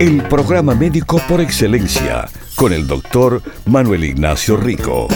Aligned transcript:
El 0.00 0.22
programa 0.28 0.74
médico 0.74 1.20
por 1.28 1.42
excelencia 1.42 2.26
con 2.56 2.72
el 2.72 2.86
doctor 2.86 3.42
Manuel 3.66 4.04
Ignacio 4.04 4.56
Rico. 4.56 5.08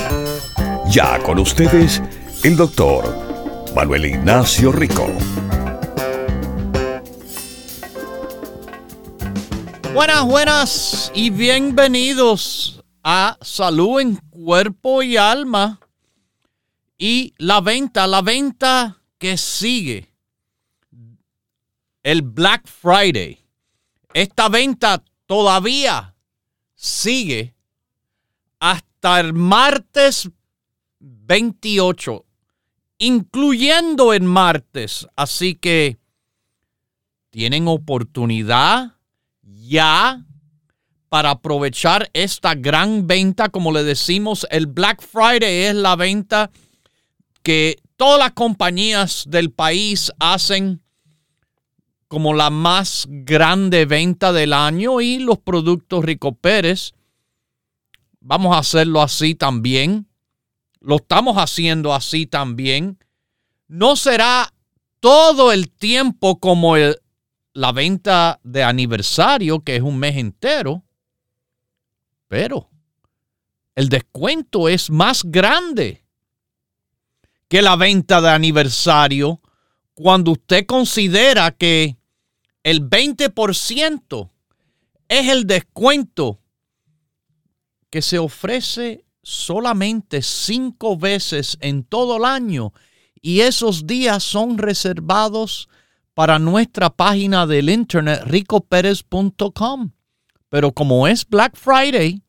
Ya 0.90 1.22
con 1.22 1.38
ustedes, 1.38 2.02
el 2.42 2.54
doctor 2.54 3.72
Manuel 3.74 4.04
Ignacio 4.04 4.72
Rico. 4.72 5.06
Buenas, 9.94 10.22
buenas 10.26 11.12
y 11.14 11.30
bienvenidos 11.30 12.84
a 13.02 13.38
Salud 13.40 14.00
en 14.00 14.16
Cuerpo 14.28 15.02
y 15.02 15.16
Alma 15.16 15.80
y 16.98 17.32
la 17.38 17.62
venta, 17.62 18.06
la 18.06 18.20
venta 18.20 19.00
que 19.16 19.38
sigue. 19.38 20.12
El 22.02 22.20
Black 22.20 22.68
Friday. 22.68 23.43
Esta 24.14 24.48
venta 24.48 25.02
todavía 25.26 26.14
sigue 26.76 27.56
hasta 28.60 29.18
el 29.18 29.32
martes 29.32 30.30
28, 31.00 32.24
incluyendo 32.98 34.12
el 34.12 34.22
martes. 34.22 35.08
Así 35.16 35.56
que 35.56 35.98
tienen 37.30 37.66
oportunidad 37.66 38.92
ya 39.42 40.24
para 41.08 41.30
aprovechar 41.30 42.08
esta 42.12 42.54
gran 42.54 43.08
venta. 43.08 43.48
Como 43.48 43.72
le 43.72 43.82
decimos, 43.82 44.46
el 44.50 44.68
Black 44.68 45.02
Friday 45.02 45.64
es 45.64 45.74
la 45.74 45.96
venta 45.96 46.52
que 47.42 47.82
todas 47.96 48.20
las 48.20 48.32
compañías 48.32 49.24
del 49.26 49.50
país 49.50 50.12
hacen 50.20 50.83
como 52.08 52.34
la 52.34 52.50
más 52.50 53.06
grande 53.08 53.86
venta 53.86 54.32
del 54.32 54.52
año 54.52 55.00
y 55.00 55.18
los 55.18 55.38
productos 55.38 56.04
Rico 56.04 56.34
Pérez. 56.34 56.92
Vamos 58.20 58.54
a 58.54 58.58
hacerlo 58.58 59.02
así 59.02 59.34
también. 59.34 60.06
Lo 60.80 60.96
estamos 60.96 61.36
haciendo 61.36 61.94
así 61.94 62.26
también. 62.26 62.98
No 63.68 63.96
será 63.96 64.52
todo 65.00 65.52
el 65.52 65.70
tiempo 65.70 66.38
como 66.38 66.76
la 67.54 67.72
venta 67.72 68.40
de 68.42 68.62
aniversario, 68.62 69.60
que 69.60 69.76
es 69.76 69.82
un 69.82 69.98
mes 69.98 70.16
entero, 70.16 70.84
pero 72.28 72.70
el 73.74 73.88
descuento 73.88 74.68
es 74.68 74.90
más 74.90 75.22
grande 75.24 76.04
que 77.48 77.62
la 77.62 77.76
venta 77.76 78.20
de 78.20 78.30
aniversario 78.30 79.40
cuando 79.94 80.32
usted 80.32 80.66
considera 80.66 81.52
que 81.52 81.96
el 82.62 82.88
20% 82.88 84.30
es 85.08 85.28
el 85.28 85.46
descuento 85.46 86.40
que 87.90 88.02
se 88.02 88.18
ofrece 88.18 89.04
solamente 89.22 90.22
cinco 90.22 90.96
veces 90.96 91.56
en 91.60 91.84
todo 91.84 92.16
el 92.16 92.24
año 92.24 92.72
y 93.20 93.40
esos 93.40 93.86
días 93.86 94.22
son 94.22 94.58
reservados 94.58 95.68
para 96.12 96.38
nuestra 96.38 96.90
página 96.90 97.46
del 97.46 97.70
internet 97.70 98.22
ricoperez.com. 98.26 99.90
Pero 100.48 100.72
como 100.72 101.08
es 101.08 101.28
Black 101.28 101.56
Friday, 101.56 102.22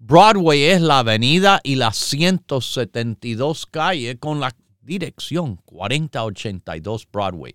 Broadway 0.00 0.62
es 0.62 0.80
la 0.80 1.00
avenida 1.00 1.60
y 1.64 1.74
las 1.74 1.96
172 1.96 3.66
calles 3.66 4.16
con 4.20 4.38
la 4.38 4.54
dirección 4.80 5.56
4082 5.64 7.08
Broadway. 7.10 7.52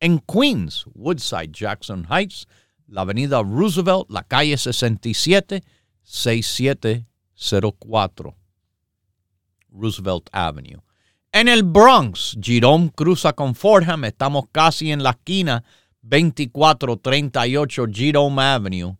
En 0.00 0.18
Queens, 0.18 0.84
Woodside, 0.94 1.52
Jackson 1.52 2.06
Heights, 2.10 2.46
la 2.86 3.00
avenida 3.00 3.42
Roosevelt, 3.42 4.10
la 4.10 4.24
calle 4.24 4.58
67, 4.58 5.62
6704 6.06 8.34
Roosevelt 9.72 10.28
Avenue. 10.32 10.80
En 11.32 11.48
el 11.48 11.64
Bronx, 11.64 12.38
Jerome 12.40 12.92
cruza 12.94 13.32
con 13.32 13.56
Fordham, 13.56 14.04
estamos 14.04 14.44
casi 14.52 14.92
en 14.92 15.02
la 15.02 15.10
esquina 15.10 15.64
2438 16.02 17.86
Jerome 17.92 18.40
Avenue. 18.40 18.96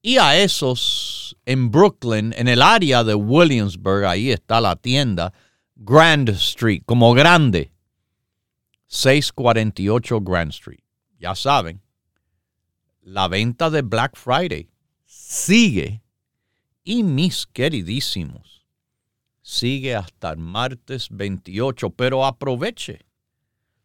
Y 0.00 0.18
a 0.18 0.38
esos 0.38 1.36
en 1.44 1.70
Brooklyn, 1.70 2.32
en 2.36 2.46
el 2.46 2.62
área 2.62 3.02
de 3.02 3.14
Williamsburg, 3.14 4.06
ahí 4.06 4.30
está 4.30 4.60
la 4.60 4.76
tienda 4.76 5.32
Grand 5.74 6.28
Street, 6.30 6.82
como 6.86 7.12
grande. 7.12 7.72
648 8.86 10.20
Grand 10.20 10.52
Street. 10.52 10.84
Ya 11.18 11.34
saben, 11.34 11.82
la 13.02 13.26
venta 13.26 13.68
de 13.68 13.82
Black 13.82 14.16
Friday 14.16 14.70
sigue. 15.28 16.02
Y 16.84 17.02
mis 17.02 17.46
queridísimos, 17.46 18.64
sigue 19.42 19.94
hasta 19.94 20.30
el 20.30 20.38
martes 20.38 21.08
28, 21.10 21.90
pero 21.90 22.24
aproveche 22.24 23.04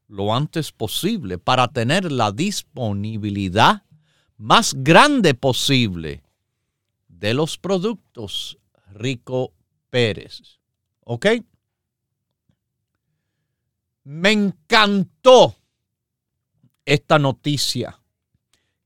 lo 0.07 0.33
antes 0.33 0.71
posible 0.71 1.37
para 1.37 1.67
tener 1.67 2.11
la 2.11 2.31
disponibilidad 2.31 3.83
más 4.37 4.73
grande 4.73 5.33
posible 5.33 6.23
de 7.09 7.33
los 7.33 7.57
productos 7.57 8.57
Rico 8.93 9.53
Pérez. 9.89 10.59
¿Ok? 11.01 11.25
Me 14.05 14.31
encantó 14.31 15.57
esta 16.85 17.19
noticia 17.19 17.99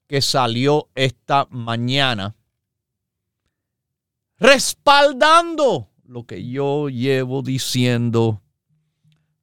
que 0.07 0.21
salió 0.21 0.89
esta 0.95 1.47
mañana 1.51 2.36
respaldando 4.39 5.89
lo 6.05 6.25
que 6.25 6.47
yo 6.47 6.89
llevo 6.89 7.41
diciendo 7.41 8.41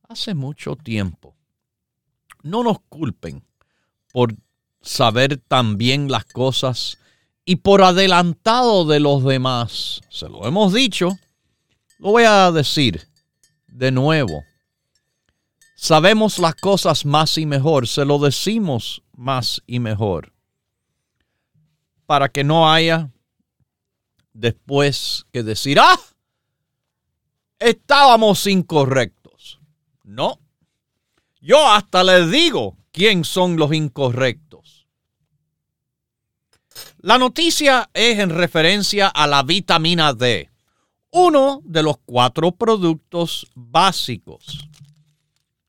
hace 0.08 0.34
mucho 0.34 0.76
tiempo. 0.76 1.34
No 2.42 2.62
nos 2.62 2.80
culpen 2.88 3.42
por 4.12 4.34
saber 4.80 5.38
también 5.38 6.10
las 6.10 6.24
cosas 6.24 6.98
y 7.44 7.56
por 7.56 7.82
adelantado 7.82 8.84
de 8.84 9.00
los 9.00 9.24
demás. 9.24 10.00
Se 10.08 10.28
lo 10.28 10.46
hemos 10.46 10.72
dicho, 10.72 11.18
lo 11.98 12.12
voy 12.12 12.24
a 12.24 12.50
decir 12.52 13.08
de 13.66 13.90
nuevo. 13.90 14.44
Sabemos 15.74 16.38
las 16.38 16.54
cosas 16.54 17.04
más 17.04 17.36
y 17.36 17.44
mejor, 17.44 17.88
se 17.88 18.04
lo 18.04 18.18
decimos 18.18 19.02
más 19.12 19.60
y 19.66 19.80
mejor. 19.80 20.32
Para 22.06 22.28
que 22.28 22.44
no 22.44 22.70
haya 22.70 23.10
después 24.34 25.24
que 25.32 25.42
decir, 25.42 25.78
ah, 25.80 25.98
estábamos 27.58 28.46
incorrectos. 28.46 29.60
No, 30.02 30.38
yo 31.40 31.66
hasta 31.66 32.04
les 32.04 32.30
digo 32.30 32.76
quién 32.92 33.24
son 33.24 33.56
los 33.56 33.72
incorrectos. 33.72 34.86
La 36.98 37.18
noticia 37.18 37.88
es 37.94 38.18
en 38.18 38.30
referencia 38.30 39.08
a 39.08 39.26
la 39.26 39.42
vitamina 39.42 40.12
D, 40.12 40.50
uno 41.10 41.62
de 41.64 41.82
los 41.82 41.96
cuatro 42.04 42.52
productos 42.52 43.46
básicos 43.54 44.68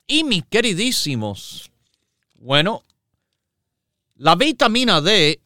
y 0.07 0.23
mis 0.23 0.45
queridísimos, 0.45 1.71
bueno, 2.35 2.83
la 4.15 4.35
vitamina 4.35 5.01
D 5.01 5.41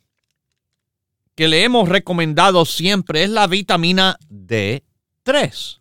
que 1.39 1.47
le 1.47 1.63
hemos 1.63 1.87
recomendado 1.87 2.65
siempre 2.65 3.23
es 3.23 3.29
la 3.29 3.47
vitamina 3.47 4.17
D3. 4.29 5.79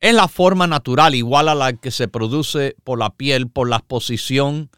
Es 0.00 0.14
la 0.14 0.26
forma 0.26 0.66
natural, 0.66 1.14
igual 1.14 1.50
a 1.50 1.54
la 1.54 1.74
que 1.74 1.90
se 1.90 2.08
produce 2.08 2.76
por 2.82 2.98
la 2.98 3.10
piel, 3.10 3.50
por 3.50 3.68
la 3.68 3.76
exposición 3.76 4.70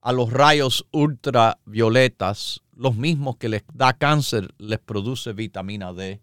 a 0.00 0.12
los 0.12 0.32
rayos 0.32 0.86
ultravioletas, 0.92 2.62
los 2.74 2.96
mismos 2.96 3.36
que 3.36 3.50
les 3.50 3.64
da 3.74 3.92
cáncer, 3.92 4.54
les 4.56 4.78
produce 4.78 5.34
vitamina 5.34 5.92
D. 5.92 6.22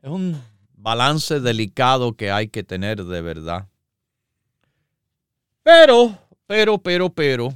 Es 0.00 0.08
un 0.08 0.40
balance 0.72 1.38
delicado 1.40 2.16
que 2.16 2.30
hay 2.30 2.48
que 2.48 2.64
tener 2.64 3.04
de 3.04 3.20
verdad. 3.20 3.68
Pero, 5.62 6.16
pero, 6.46 6.78
pero, 6.78 7.10
pero, 7.10 7.54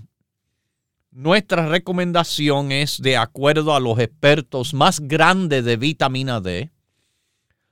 nuestra 1.18 1.66
recomendación 1.66 2.70
es 2.70 3.02
de 3.02 3.16
acuerdo 3.16 3.74
a 3.74 3.80
los 3.80 3.98
expertos 3.98 4.72
más 4.72 5.00
grandes 5.00 5.64
de 5.64 5.76
vitamina 5.76 6.40
D, 6.40 6.70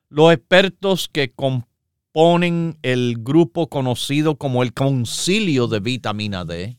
los 0.08 0.32
expertos 0.32 1.08
que 1.08 1.30
componen 1.30 2.76
el 2.82 3.18
grupo 3.20 3.68
conocido 3.68 4.34
como 4.36 4.64
el 4.64 4.72
Concilio 4.72 5.68
de 5.68 5.78
Vitamina 5.78 6.44
D, 6.44 6.76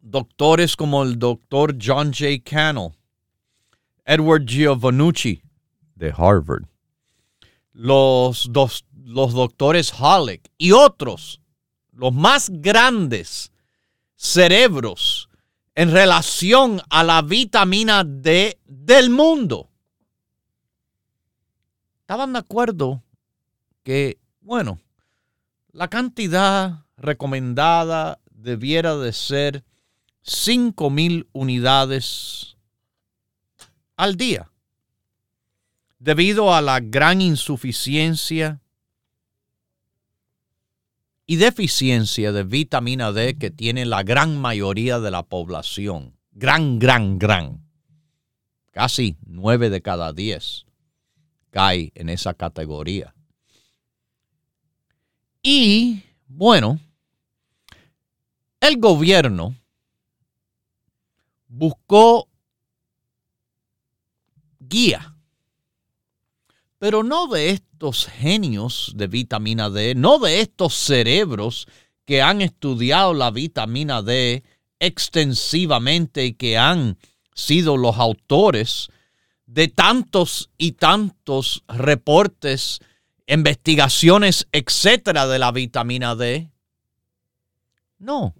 doctores 0.00 0.76
como 0.76 1.02
el 1.02 1.18
doctor 1.18 1.76
John 1.78 2.14
J. 2.14 2.42
Cannell, 2.42 2.92
Edward 4.06 4.46
Giovannucci 4.46 5.42
de 5.94 6.14
Harvard, 6.16 6.64
los 7.72 8.50
dos 8.50 8.86
los 9.04 9.34
doctores 9.34 9.92
Halleck 9.92 10.50
y 10.56 10.72
otros, 10.72 11.42
los 11.92 12.14
más 12.14 12.48
grandes 12.50 13.52
cerebros 14.18 15.30
en 15.76 15.92
relación 15.92 16.82
a 16.90 17.04
la 17.04 17.22
vitamina 17.22 18.02
D 18.04 18.58
del 18.66 19.10
mundo, 19.10 19.70
estaban 22.00 22.32
de 22.32 22.40
acuerdo 22.40 23.04
que, 23.84 24.18
bueno, 24.40 24.80
la 25.70 25.88
cantidad 25.88 26.84
recomendada 26.96 28.18
debiera 28.32 28.96
de 28.96 29.12
ser 29.12 29.64
5 30.22 30.90
mil 30.90 31.28
unidades 31.32 32.56
al 33.96 34.16
día, 34.16 34.50
debido 36.00 36.52
a 36.52 36.60
la 36.60 36.80
gran 36.80 37.20
insuficiencia 37.20 38.60
y 41.30 41.36
deficiencia 41.36 42.32
de 42.32 42.42
vitamina 42.42 43.12
D 43.12 43.36
que 43.36 43.50
tiene 43.50 43.84
la 43.84 44.02
gran 44.02 44.40
mayoría 44.40 44.98
de 44.98 45.10
la 45.10 45.22
población. 45.22 46.16
Gran, 46.32 46.78
gran, 46.78 47.18
gran. 47.18 47.68
Casi 48.72 49.18
nueve 49.26 49.68
de 49.68 49.82
cada 49.82 50.14
diez 50.14 50.64
cae 51.50 51.92
en 51.94 52.08
esa 52.08 52.32
categoría. 52.32 53.14
Y 55.42 56.02
bueno, 56.26 56.80
el 58.60 58.78
gobierno 58.78 59.54
buscó 61.46 62.26
guía 64.60 65.14
pero 66.78 67.02
no 67.02 67.26
de 67.26 67.50
estos 67.78 68.06
genios 68.06 68.92
de 68.96 69.06
vitamina 69.06 69.70
D, 69.70 69.94
no 69.94 70.18
de 70.18 70.40
estos 70.40 70.74
cerebros 70.74 71.68
que 72.04 72.20
han 72.20 72.40
estudiado 72.42 73.14
la 73.14 73.30
vitamina 73.30 74.02
D 74.02 74.42
extensivamente 74.80 76.26
y 76.26 76.32
que 76.32 76.58
han 76.58 76.98
sido 77.34 77.76
los 77.76 77.96
autores 77.98 78.88
de 79.46 79.68
tantos 79.68 80.50
y 80.58 80.72
tantos 80.72 81.62
reportes, 81.68 82.80
investigaciones, 83.28 84.48
etcétera, 84.50 85.28
de 85.28 85.38
la 85.38 85.52
vitamina 85.52 86.16
D. 86.16 86.50
No, 88.00 88.34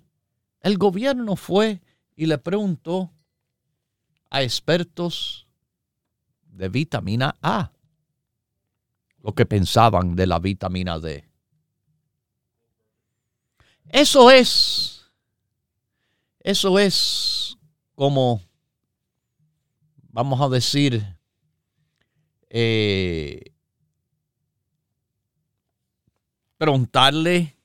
el 0.62 0.78
gobierno 0.78 1.36
fue 1.36 1.80
y 2.16 2.26
le 2.26 2.38
preguntó 2.38 3.12
a 4.30 4.42
expertos 4.42 5.46
de 6.42 6.68
vitamina 6.68 7.36
A 7.40 7.70
lo 9.22 9.34
que 9.34 9.46
pensaban 9.46 10.16
de 10.16 10.26
la 10.26 10.38
vitamina 10.38 10.98
D. 10.98 11.28
Eso 13.90 14.30
es, 14.30 15.10
eso 16.40 16.78
es 16.78 17.56
como, 17.94 18.42
vamos 20.10 20.40
a 20.40 20.48
decir, 20.48 21.02
eh, 22.50 23.52
preguntarle, 26.58 27.56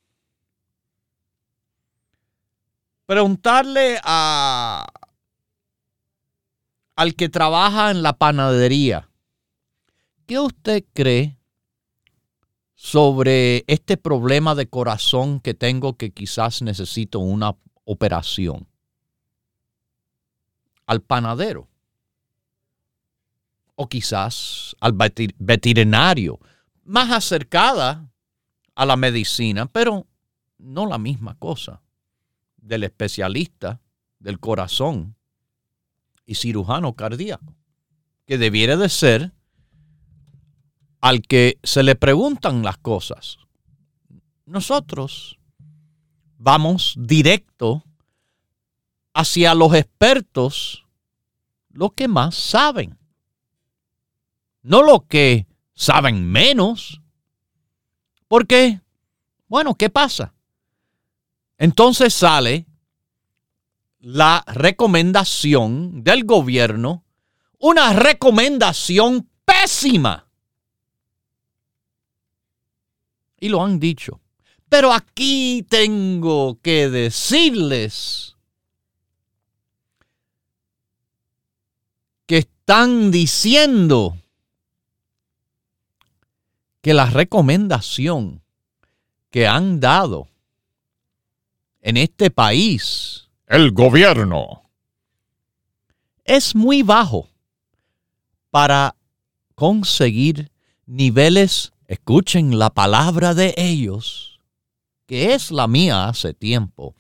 preguntarle 3.06 4.00
a, 4.04 4.88
al 6.96 7.16
que 7.16 7.28
trabaja 7.28 7.92
en 7.92 8.02
la 8.02 8.18
panadería, 8.18 9.10
¿qué 10.26 10.40
usted 10.40 10.86
cree 10.94 11.38
sobre 12.84 13.64
este 13.68 13.96
problema 13.96 14.56
de 14.56 14.68
corazón 14.68 15.40
que 15.40 15.54
tengo 15.54 15.96
que 15.96 16.12
quizás 16.12 16.62
necesito 16.62 17.20
una 17.20 17.56
operación? 17.86 18.68
Al 20.86 21.02
panadero. 21.02 21.70
O 23.76 23.88
quizás 23.88 24.76
al 24.82 24.92
veterinario, 24.92 26.40
más 26.84 27.10
acercada 27.12 28.12
a 28.76 28.86
la 28.86 28.98
medicina, 28.98 29.66
pero 29.66 30.06
no 30.58 30.86
la 30.86 30.98
misma 30.98 31.36
cosa, 31.40 31.82
del 32.58 32.84
especialista 32.84 33.80
del 34.20 34.42
corazón 34.42 35.16
y 36.26 36.36
cirujano 36.36 36.98
cardíaco, 36.98 37.56
que 38.26 38.38
debiera 38.38 38.76
de 38.76 38.90
ser 38.90 39.32
al 41.04 41.22
que 41.22 41.60
se 41.64 41.84
le 41.84 41.96
preguntan 41.96 42.64
las 42.64 42.78
cosas. 42.78 43.38
Nosotros 44.46 45.38
vamos 46.38 46.96
directo 46.98 47.84
hacia 49.14 49.54
los 49.54 49.74
expertos, 49.76 50.86
los 51.72 51.92
que 51.92 52.08
más 52.08 52.36
saben, 52.36 52.98
no 54.62 54.82
los 54.82 55.04
que 55.10 55.46
saben 55.76 56.26
menos. 56.26 57.02
Porque, 58.30 58.80
bueno, 59.50 59.76
¿qué 59.76 59.90
pasa? 59.90 60.34
Entonces 61.58 62.14
sale 62.14 62.66
la 64.00 64.42
recomendación 64.48 66.02
del 66.06 66.24
gobierno, 66.24 67.04
una 67.60 67.92
recomendación 67.92 69.30
pésima. 69.44 70.30
Y 73.44 73.50
lo 73.50 73.62
han 73.62 73.78
dicho. 73.78 74.22
Pero 74.70 74.94
aquí 74.94 75.66
tengo 75.68 76.58
que 76.62 76.90
decirles 76.90 78.38
que 82.26 82.38
están 82.38 83.12
diciendo 83.12 84.18
que 86.82 86.94
la 86.94 87.08
recomendación 87.08 88.42
que 89.30 89.46
han 89.46 89.82
dado 89.82 90.30
en 91.82 91.98
este 91.98 92.32
país 92.32 93.28
el 93.48 93.72
gobierno 93.72 94.70
es 96.24 96.56
muy 96.56 96.82
bajo 96.82 97.28
para 98.52 98.96
conseguir 99.56 100.50
niveles, 100.86 101.74
escuchen 101.94 102.60
la 102.60 102.70
palabra 102.70 103.34
de 103.34 103.54
ellos, 103.58 104.40
que 105.06 105.34
es 105.34 105.52
la 105.52 105.68
mía 105.68 106.08
hace 106.08 106.34
tiempo, 106.34 106.96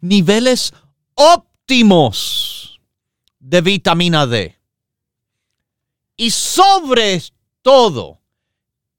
niveles 0.00 0.72
óptimos 1.14 2.80
de 3.38 3.60
vitamina 3.60 4.26
D. 4.26 4.58
Y 6.16 6.30
sobre 6.30 7.22
todo, 7.62 8.20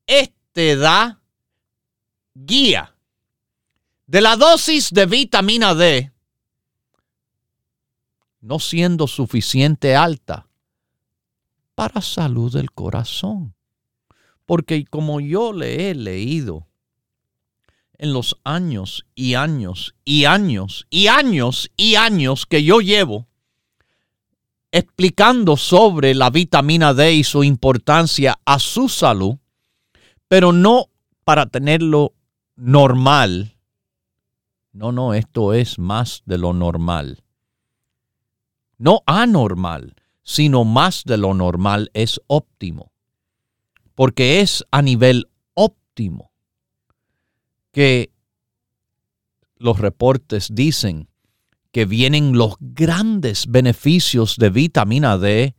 este 0.07 0.75
da 0.75 1.21
guía 2.33 2.95
de 4.07 4.21
la 4.21 4.35
dosis 4.35 4.89
de 4.91 5.05
vitamina 5.05 5.75
D 5.75 6.11
no 8.41 8.59
siendo 8.59 9.07
suficiente 9.07 9.95
alta 9.95 10.47
para 11.75 12.01
salud 12.01 12.51
del 12.51 12.71
corazón. 12.71 13.53
Porque 14.45 14.85
como 14.85 15.19
yo 15.19 15.53
le 15.53 15.89
he 15.89 15.95
leído 15.95 16.67
en 17.97 18.13
los 18.13 18.35
años 18.43 19.05
y 19.15 19.35
años 19.35 19.95
y 20.03 20.25
años 20.25 20.87
y 20.89 21.07
años 21.07 21.71
y 21.77 21.95
años 21.95 22.45
que 22.45 22.63
yo 22.63 22.79
llevo 22.79 23.27
explicando 24.71 25.57
sobre 25.57 26.15
la 26.15 26.29
vitamina 26.29 26.93
D 26.93 27.13
y 27.13 27.23
su 27.23 27.43
importancia 27.43 28.39
a 28.45 28.57
su 28.57 28.89
salud, 28.89 29.35
pero 30.27 30.53
no 30.53 30.87
para 31.23 31.45
tenerlo 31.45 32.13
normal 32.55 33.57
no, 34.73 34.93
no, 34.93 35.13
esto 35.13 35.53
es 35.53 35.79
más 35.79 36.23
de 36.25 36.37
lo 36.37 36.53
normal. 36.53 37.23
No 38.77 39.03
anormal, 39.05 39.95
sino 40.23 40.63
más 40.63 41.03
de 41.03 41.17
lo 41.17 41.33
normal 41.33 41.91
es 41.93 42.21
óptimo. 42.27 42.91
Porque 44.01 44.41
es 44.41 44.65
a 44.71 44.81
nivel 44.81 45.29
óptimo 45.53 46.31
que 47.71 48.11
los 49.57 49.77
reportes 49.77 50.47
dicen 50.51 51.07
que 51.71 51.85
vienen 51.85 52.35
los 52.35 52.55
grandes 52.59 53.45
beneficios 53.45 54.37
de 54.37 54.49
vitamina 54.49 55.19
D 55.19 55.55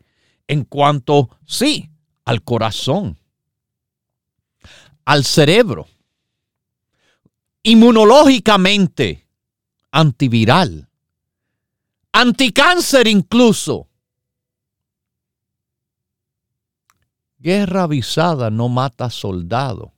en 0.48 0.64
cuanto, 0.64 1.38
sí, 1.46 1.92
al 2.24 2.42
corazón, 2.42 3.16
al 5.04 5.24
cerebro, 5.24 5.86
inmunológicamente 7.62 9.28
antiviral, 9.92 10.88
anticáncer 12.10 13.06
incluso. 13.06 13.88
Guerra 17.42 17.82
avisada 17.82 18.50
no 18.50 18.68
mata 18.68 19.10
soldado, 19.10 19.92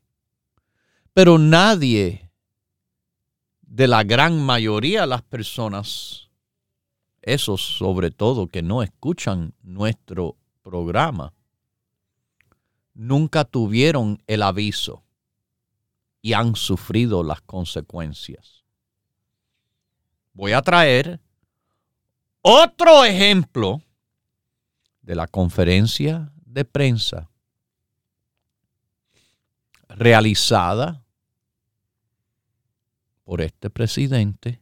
pero 1.12 1.36
nadie 1.36 2.30
de 3.60 3.86
la 3.86 4.02
gran 4.02 4.40
mayoría 4.40 5.02
de 5.02 5.08
las 5.08 5.20
personas, 5.20 6.30
esos 7.20 7.60
sobre 7.60 8.10
todo 8.10 8.46
que 8.46 8.62
no 8.62 8.82
escuchan 8.82 9.52
nuestro 9.62 10.38
programa, 10.62 11.34
nunca 12.94 13.44
tuvieron 13.44 14.22
el 14.26 14.40
aviso 14.40 15.04
y 16.22 16.32
han 16.32 16.56
sufrido 16.56 17.22
las 17.22 17.42
consecuencias. 17.42 18.64
Voy 20.32 20.52
a 20.52 20.62
traer 20.62 21.20
otro 22.40 23.04
ejemplo 23.04 23.82
de 25.02 25.14
la 25.14 25.26
conferencia 25.26 26.32
de 26.46 26.64
prensa 26.64 27.28
realizada 29.94 31.04
por 33.22 33.40
este 33.40 33.70
presidente 33.70 34.60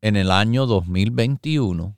en 0.00 0.16
el 0.16 0.30
año 0.30 0.66
2021, 0.66 1.96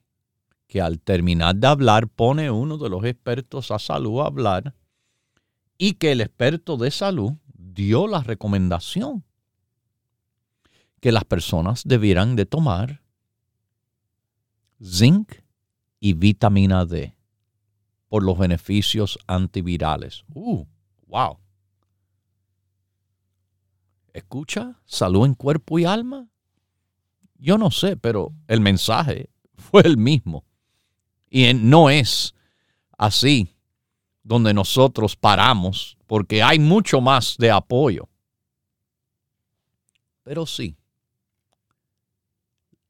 que 0.67 0.83
al 0.83 1.01
terminar 1.01 1.57
de 1.57 1.67
hablar 1.67 2.09
pone 2.09 2.51
uno 2.51 2.77
de 2.77 2.91
los 2.91 3.05
expertos 3.05 3.71
a 3.71 3.79
salud 3.79 4.21
a 4.21 4.27
hablar 4.27 4.75
y 5.79 5.95
que 5.95 6.13
el 6.13 6.21
experto 6.21 6.77
de 6.77 6.91
salud 6.91 7.33
dio 7.55 8.07
la 8.07 8.23
recomendación 8.23 9.25
que 11.01 11.11
las 11.11 11.25
personas 11.25 11.83
debieran 11.85 12.37
de 12.37 12.47
tomar 12.47 13.03
zinc 14.83 15.33
y 16.01 16.13
vitamina 16.13 16.85
D 16.85 17.17
por 18.09 18.23
los 18.23 18.39
beneficios 18.39 19.19
antivirales. 19.27 20.25
Uh, 20.35 20.67
wow. 21.15 21.39
¿Escucha? 24.13 24.81
¿Salud 24.85 25.27
en 25.27 25.35
cuerpo 25.35 25.79
y 25.79 25.85
alma? 25.85 26.29
Yo 27.39 27.57
no 27.57 27.71
sé, 27.71 27.97
pero 27.97 28.33
el 28.49 28.61
mensaje 28.61 29.31
fue 29.57 29.83
el 29.83 29.97
mismo. 29.97 30.45
Y 31.31 31.55
no 31.55 31.89
es 31.89 32.35
así 32.99 33.55
donde 34.25 34.53
nosotros 34.53 35.15
paramos 35.15 35.97
porque 36.09 36.43
hay 36.43 36.59
mucho 36.59 37.01
más 37.01 37.37
de 37.39 37.53
apoyo. 37.53 38.09
Pero 40.25 40.47
sí, 40.47 40.77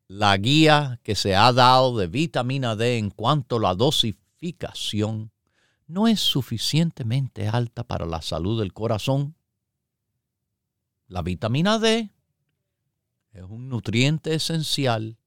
la 0.09 0.35
guía 0.39 0.99
que 1.03 1.15
se 1.15 1.35
ha 1.37 1.53
dado 1.53 1.99
de 1.99 2.07
vitamina 2.07 2.75
D 2.75 2.97
en 2.97 3.11
cuanto 3.11 3.57
a 3.57 3.61
la 3.61 3.75
dosificación 3.75 5.34
no 5.87 6.09
es 6.09 6.21
suficientemente 6.21 7.49
alta 7.49 7.85
para 7.85 8.07
la 8.07 8.23
salud 8.23 8.61
del 8.61 8.73
corazón. 8.73 9.37
La 11.07 11.23
vitamina 11.23 11.79
D 11.79 12.11
es 13.33 13.43
un 13.43 13.69
nutriente 13.69 14.35
esencial 14.35 15.19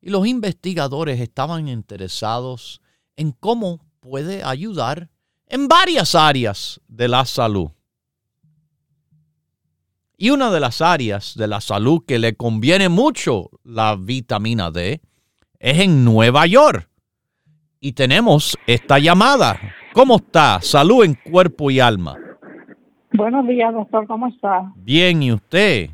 y 0.00 0.10
los 0.10 0.26
investigadores 0.26 1.20
estaban 1.20 1.68
interesados 1.68 2.82
en 3.16 3.32
cómo 3.32 3.80
puede 4.00 4.44
ayudar 4.44 5.10
en 5.46 5.66
varias 5.66 6.14
áreas 6.14 6.80
de 6.88 7.08
la 7.08 7.24
salud. 7.24 7.70
Y 10.16 10.30
una 10.30 10.50
de 10.50 10.60
las 10.60 10.80
áreas 10.80 11.34
de 11.36 11.48
la 11.48 11.60
salud 11.60 12.04
que 12.06 12.18
le 12.18 12.36
conviene 12.36 12.88
mucho 12.88 13.50
la 13.62 13.96
vitamina 13.96 14.70
D 14.70 15.00
es 15.58 15.80
en 15.80 16.04
Nueva 16.04 16.46
York. 16.46 16.90
Y 17.84 17.92
tenemos 17.92 18.56
esta 18.66 18.98
llamada. 18.98 19.60
¿Cómo 19.92 20.16
está? 20.16 20.58
Salud 20.62 21.04
en 21.04 21.12
cuerpo 21.12 21.70
y 21.70 21.80
alma. 21.80 22.16
Buenos 23.12 23.46
días, 23.46 23.74
doctor. 23.74 24.06
¿Cómo 24.06 24.26
está? 24.28 24.72
Bien, 24.76 25.22
¿y 25.22 25.32
usted? 25.32 25.90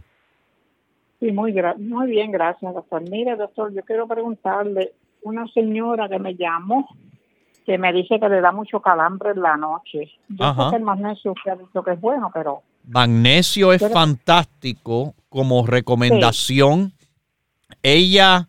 Sí, 1.19 1.33
muy, 1.33 1.53
muy 1.79 2.07
bien, 2.09 2.31
gracias, 2.31 2.73
doctor. 2.73 3.03
Mire, 3.11 3.35
doctor, 3.35 3.75
yo 3.75 3.83
quiero 3.83 4.07
preguntarle, 4.07 4.93
una 5.23 5.49
señora 5.49 6.09
que 6.09 6.21
me 6.21 6.37
llamó, 6.37 6.89
que 7.67 7.77
me 7.77 7.93
dice 7.93 8.21
que 8.21 8.29
le 8.29 8.41
da 8.41 8.53
mucho 8.53 8.81
calambre 8.81 9.31
en 9.31 9.43
la 9.43 9.57
noche. 9.57 10.13
Yo 10.29 10.55
sé 10.55 10.71
que 10.71 10.77
el 10.77 10.83
magnesio 10.83 11.33
usted 11.33 11.51
ha 11.51 11.57
dicho 11.57 11.83
que 11.83 11.95
es 11.95 12.01
bueno, 12.01 12.31
pero... 12.33 12.63
Magnesio 12.85 13.73
es 13.73 13.83
fantástico 13.93 15.15
como 15.29 15.67
recomendación. 15.67 16.93
Ella 17.83 18.47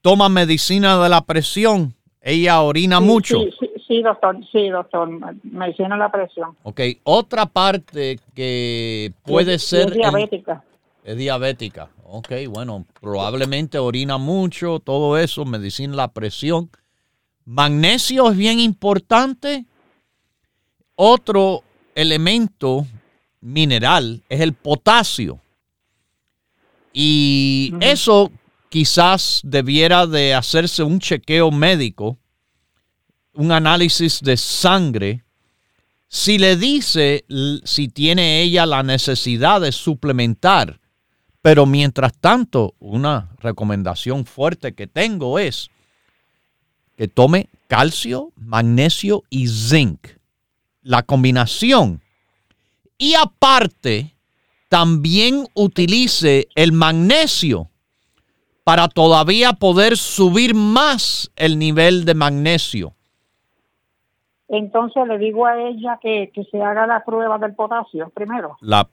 toma 0.00 0.30
medicina 0.30 0.96
de 1.02 1.10
la 1.10 1.20
presión. 1.20 1.94
Ella 2.22 2.62
orina 2.62 3.00
mucho. 3.00 3.40
Sí, 3.58 3.70
sí, 3.86 4.02
doctor. 4.02 4.38
Sí, 4.52 4.68
doctor. 4.68 5.08
Medicina 5.42 5.96
de 5.96 5.98
la 5.98 6.12
presión. 6.12 6.56
Ok. 6.62 6.80
Otra 7.02 7.46
parte 7.46 8.20
que 8.34 9.12
puede 9.24 9.58
ser... 9.58 9.88
Es 9.88 9.94
diabética. 9.94 10.64
es 11.02 11.16
diabética. 11.16 11.90
Ok, 12.04 12.30
bueno, 12.48 12.84
probablemente 13.00 13.78
orina 13.78 14.18
mucho, 14.18 14.78
todo 14.80 15.18
eso, 15.18 15.44
medicina 15.44 15.96
la 15.96 16.08
presión. 16.08 16.70
Magnesio 17.44 18.30
es 18.30 18.36
bien 18.36 18.60
importante. 18.60 19.64
Otro 20.94 21.62
elemento 21.94 22.86
mineral 23.40 24.22
es 24.28 24.40
el 24.40 24.52
potasio. 24.52 25.40
Y 26.92 27.72
eso 27.80 28.30
quizás 28.72 29.42
debiera 29.44 30.06
de 30.06 30.32
hacerse 30.32 30.82
un 30.82 30.98
chequeo 30.98 31.50
médico, 31.50 32.16
un 33.34 33.52
análisis 33.52 34.22
de 34.22 34.38
sangre, 34.38 35.24
si 36.08 36.38
le 36.38 36.56
dice 36.56 37.26
si 37.64 37.88
tiene 37.88 38.40
ella 38.40 38.64
la 38.64 38.82
necesidad 38.82 39.60
de 39.60 39.72
suplementar. 39.72 40.80
Pero 41.42 41.66
mientras 41.66 42.14
tanto, 42.18 42.74
una 42.78 43.28
recomendación 43.40 44.24
fuerte 44.24 44.72
que 44.72 44.86
tengo 44.86 45.38
es 45.38 45.68
que 46.96 47.08
tome 47.08 47.50
calcio, 47.66 48.32
magnesio 48.36 49.22
y 49.28 49.48
zinc. 49.48 50.06
La 50.80 51.02
combinación. 51.02 52.00
Y 52.96 53.14
aparte, 53.16 54.14
también 54.70 55.46
utilice 55.52 56.48
el 56.54 56.72
magnesio 56.72 57.68
para 58.64 58.88
todavía 58.88 59.52
poder 59.54 59.96
subir 59.96 60.54
más 60.54 61.30
el 61.36 61.58
nivel 61.58 62.04
de 62.04 62.14
magnesio. 62.14 62.94
Entonces 64.48 65.06
le 65.08 65.18
digo 65.18 65.46
a 65.46 65.58
ella 65.58 65.98
que, 66.00 66.30
se 66.50 66.62
haga 66.62 66.86
la 66.86 67.04
prueba 67.04 67.38
del 67.38 67.54
potasio 67.54 68.10
primero. 68.10 68.58
La, 68.60 68.86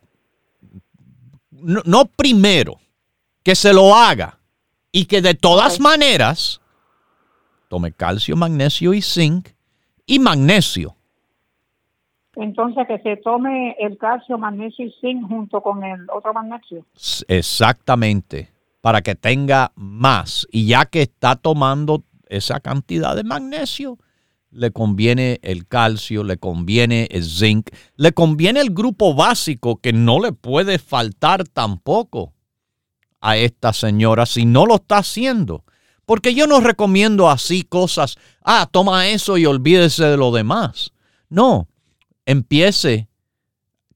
no, 1.52 2.06
primero, 2.06 2.80
que 3.44 3.56
se 3.56 3.74
lo 3.74 3.94
haga 3.94 4.40
y 4.92 5.06
que 5.06 5.22
de 5.22 5.34
todas 5.34 5.80
maneras 5.80 6.62
tome 7.68 7.92
calcio, 7.92 8.36
magnesio 8.36 8.94
y 8.94 9.02
zinc 9.02 9.50
y 10.06 10.20
magnesio. 10.20 10.96
Entonces 12.36 12.88
que 12.88 13.00
se 13.00 13.18
tome 13.18 13.76
el 13.80 13.98
calcio, 13.98 14.38
magnesio 14.38 14.86
y 14.86 14.96
zinc 15.02 15.28
junto 15.28 15.62
con 15.62 15.84
el 15.84 16.10
otro 16.10 16.34
magnesio. 16.34 16.86
Exactamente, 17.28 18.50
para 18.82 19.02
que 19.02 19.16
tenga 19.16 19.72
más. 19.76 20.48
Y 20.52 20.68
ya 20.68 20.86
que 20.86 21.02
está 21.02 21.36
tomando 21.36 22.04
esa 22.28 22.60
cantidad 22.60 23.16
de 23.16 23.24
magnesio, 23.24 23.98
le 24.52 24.72
conviene 24.72 25.40
el 25.44 25.68
calcio, 25.68 26.24
le 26.24 26.38
conviene 26.38 27.08
el 27.12 27.24
zinc, 27.24 27.70
le 27.96 28.14
conviene 28.14 28.62
el 28.62 28.72
grupo 28.72 29.14
básico 29.14 29.78
que 29.78 29.94
no 29.94 30.20
le 30.20 30.32
puede 30.32 30.80
faltar 30.80 31.48
tampoco 31.48 32.34
a 33.22 33.38
esta 33.38 33.74
señora 33.74 34.26
si 34.26 34.46
no 34.46 34.66
lo 34.66 34.76
está 34.76 35.00
haciendo. 35.00 35.66
Porque 36.06 36.34
yo 36.34 36.48
no 36.48 36.60
recomiendo 36.60 37.30
así 37.30 37.64
cosas, 37.64 38.18
ah, 38.44 38.68
toma 38.72 39.08
eso 39.10 39.38
y 39.38 39.46
olvídese 39.46 40.06
de 40.06 40.18
lo 40.18 40.32
demás. 40.32 40.92
No, 41.30 41.68
empiece 42.26 43.08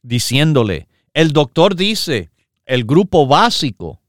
diciéndole, 0.04 0.88
el 1.16 1.32
doctor 1.32 1.76
dice, 1.76 2.30
el 2.66 2.86
grupo 2.86 3.26
básico, 3.26 4.03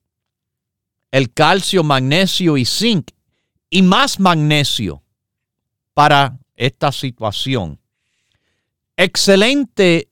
el 1.14 1.33
calcio, 1.33 1.85
magnesio 1.85 2.57
y 2.57 2.64
zinc, 2.64 3.12
y 3.70 3.83
más 3.83 4.18
magnesio 4.18 5.05
para 5.92 6.40
esta 6.57 6.90
situación. 6.90 7.79
Excelente 8.96 10.09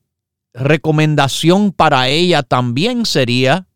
recomendación 0.54 1.72
para 1.72 2.06
ella 2.06 2.44
también 2.44 3.04
sería 3.04 3.66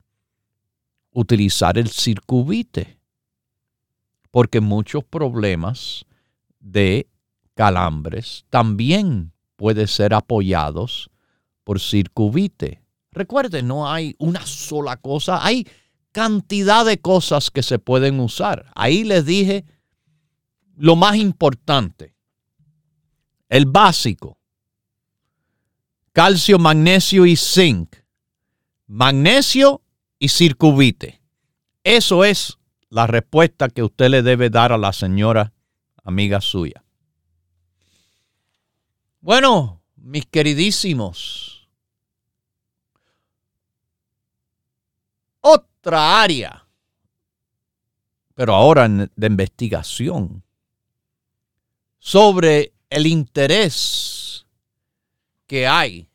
utilizar 1.10 1.78
el 1.78 1.88
circuvite, 1.88 3.00
porque 4.30 4.60
muchos 4.60 5.02
problemas 5.02 6.06
de 6.60 7.08
calambres 7.54 8.44
también 8.50 9.32
pueden 9.56 9.88
ser 9.88 10.14
apoyados 10.14 11.10
por 11.64 11.80
circuvite. 11.80 12.82
Recuerde, 13.10 13.64
no 13.64 13.90
hay 13.90 14.14
una 14.20 14.46
sola 14.46 14.96
cosa, 14.96 15.44
hay 15.44 15.66
cantidad 16.16 16.86
de 16.86 16.98
cosas 16.98 17.50
que 17.50 17.62
se 17.62 17.78
pueden 17.78 18.20
usar. 18.20 18.72
Ahí 18.74 19.04
les 19.04 19.26
dije 19.26 19.66
lo 20.74 20.96
más 20.96 21.16
importante, 21.16 22.14
el 23.50 23.66
básico, 23.66 24.38
calcio, 26.14 26.58
magnesio 26.58 27.26
y 27.26 27.36
zinc, 27.36 27.96
magnesio 28.86 29.82
y 30.18 30.30
circuvite. 30.30 31.20
Eso 31.84 32.24
es 32.24 32.56
la 32.88 33.06
respuesta 33.06 33.68
que 33.68 33.82
usted 33.82 34.08
le 34.08 34.22
debe 34.22 34.48
dar 34.48 34.72
a 34.72 34.78
la 34.78 34.94
señora 34.94 35.52
amiga 36.02 36.40
suya. 36.40 36.82
Bueno, 39.20 39.82
mis 39.96 40.24
queridísimos, 40.24 41.68
otra 45.42 45.75
área, 45.94 46.66
pero 48.34 48.54
ahora 48.54 48.88
de 48.88 49.26
investigación 49.26 50.42
sobre 51.98 52.74
el 52.90 53.06
interés 53.06 54.46
que 55.46 55.66
hay 55.66 56.08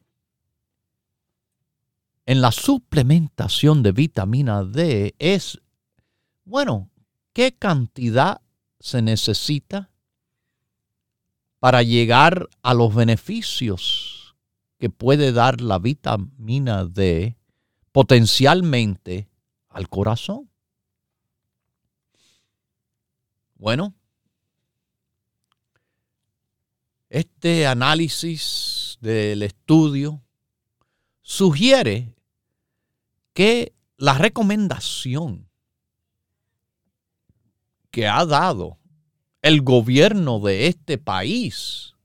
en 2.25 2.41
la 2.41 2.51
suplementación 2.51 3.83
de 3.83 3.91
vitamina 3.91 4.63
D 4.63 5.15
es, 5.19 5.59
bueno, 6.45 6.89
¿qué 7.33 7.53
cantidad 7.53 8.41
se 8.79 9.01
necesita 9.01 9.91
para 11.59 11.83
llegar 11.83 12.49
a 12.61 12.73
los 12.73 12.93
beneficios 12.93 14.35
que 14.79 14.89
puede 14.89 15.31
dar 15.31 15.61
la 15.61 15.77
vitamina 15.77 16.85
D 16.85 17.37
potencialmente 17.91 19.30
al 19.71 19.89
corazón? 19.89 20.49
Bueno, 23.55 23.93
Este 27.11 27.67
análisis 27.67 28.97
del 29.01 29.43
estudio 29.43 30.21
sugiere 31.21 32.15
que 33.33 33.73
la 33.97 34.13
recomendación 34.13 35.49
que 37.89 38.07
ha 38.07 38.25
dado 38.25 38.77
el 39.41 39.61
gobierno 39.61 40.39
de 40.39 40.67
este 40.67 40.97
país 40.97 41.95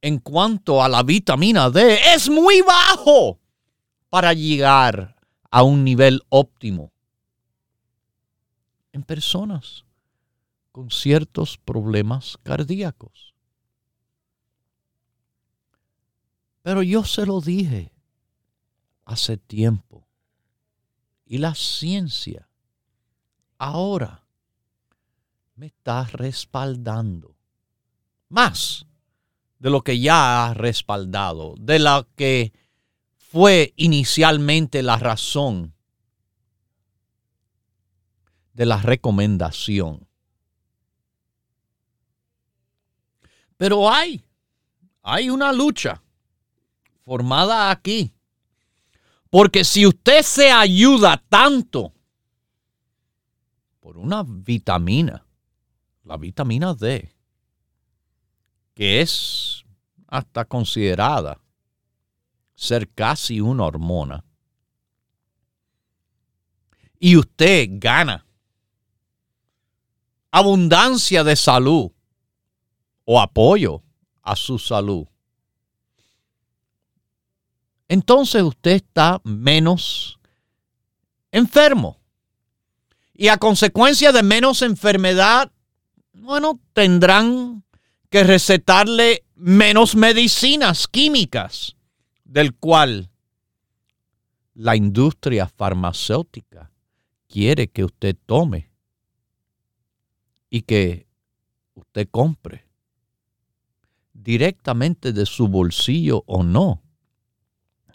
en 0.00 0.18
cuanto 0.18 0.82
a 0.82 0.88
la 0.88 1.04
vitamina 1.04 1.70
D 1.70 2.00
es 2.16 2.28
muy 2.28 2.60
bajo 2.62 3.38
para 4.08 4.32
llegar 4.32 5.14
a 5.50 5.62
un 5.62 5.84
nivel 5.84 6.22
óptimo 6.28 6.92
en 8.92 9.02
personas 9.02 9.84
con 10.72 10.90
ciertos 10.90 11.58
problemas 11.58 12.38
cardíacos. 12.42 13.34
Pero 16.62 16.82
yo 16.82 17.04
se 17.04 17.24
lo 17.24 17.40
dije 17.40 17.92
hace 19.04 19.38
tiempo. 19.38 20.06
Y 21.24 21.38
la 21.38 21.54
ciencia 21.54 22.48
ahora 23.58 24.24
me 25.56 25.66
está 25.66 26.04
respaldando. 26.04 27.34
Más 28.28 28.86
de 29.58 29.70
lo 29.70 29.82
que 29.82 29.98
ya 29.98 30.46
ha 30.46 30.54
respaldado, 30.54 31.54
de 31.58 31.78
lo 31.78 32.06
que 32.14 32.52
fue 33.38 33.72
inicialmente 33.76 34.82
la 34.82 34.96
razón 34.96 35.72
de 38.52 38.66
la 38.66 38.78
recomendación. 38.78 40.08
Pero 43.56 43.88
hay, 43.88 44.24
hay 45.02 45.30
una 45.30 45.52
lucha 45.52 46.02
formada 47.04 47.70
aquí. 47.70 48.12
Porque 49.30 49.62
si 49.62 49.86
usted 49.86 50.22
se 50.22 50.50
ayuda 50.50 51.22
tanto 51.28 51.92
por 53.78 53.98
una 53.98 54.24
vitamina, 54.26 55.24
la 56.02 56.16
vitamina 56.16 56.74
D, 56.74 57.14
que 58.74 59.00
es 59.00 59.64
hasta 60.08 60.44
considerada 60.44 61.40
ser 62.58 62.88
casi 62.88 63.40
una 63.40 63.66
hormona, 63.66 64.24
y 66.98 67.16
usted 67.16 67.68
gana. 67.74 68.26
Abundancia 70.32 71.22
de 71.22 71.36
salud 71.36 71.92
o 73.04 73.20
apoyo 73.20 73.84
a 74.22 74.34
su 74.34 74.58
salud, 74.58 75.06
entonces 77.86 78.42
usted 78.42 78.72
está 78.72 79.20
menos 79.22 80.18
enfermo. 81.30 82.00
Y 83.14 83.28
a 83.28 83.38
consecuencia 83.38 84.10
de 84.10 84.22
menos 84.24 84.62
enfermedad, 84.62 85.52
bueno, 86.12 86.60
tendrán 86.72 87.64
que 88.10 88.24
recetarle 88.24 89.24
menos 89.36 89.94
medicinas 89.94 90.88
químicas, 90.88 91.77
del 92.28 92.54
cual 92.54 93.10
la 94.52 94.76
industria 94.76 95.48
farmacéutica 95.48 96.70
quiere 97.26 97.68
que 97.68 97.84
usted 97.84 98.16
tome 98.26 98.70
y 100.50 100.62
que 100.62 101.06
usted 101.74 102.06
compre 102.10 102.66
directamente 104.12 105.14
de 105.14 105.24
su 105.24 105.48
bolsillo 105.48 106.22
o 106.26 106.42
no, 106.42 106.82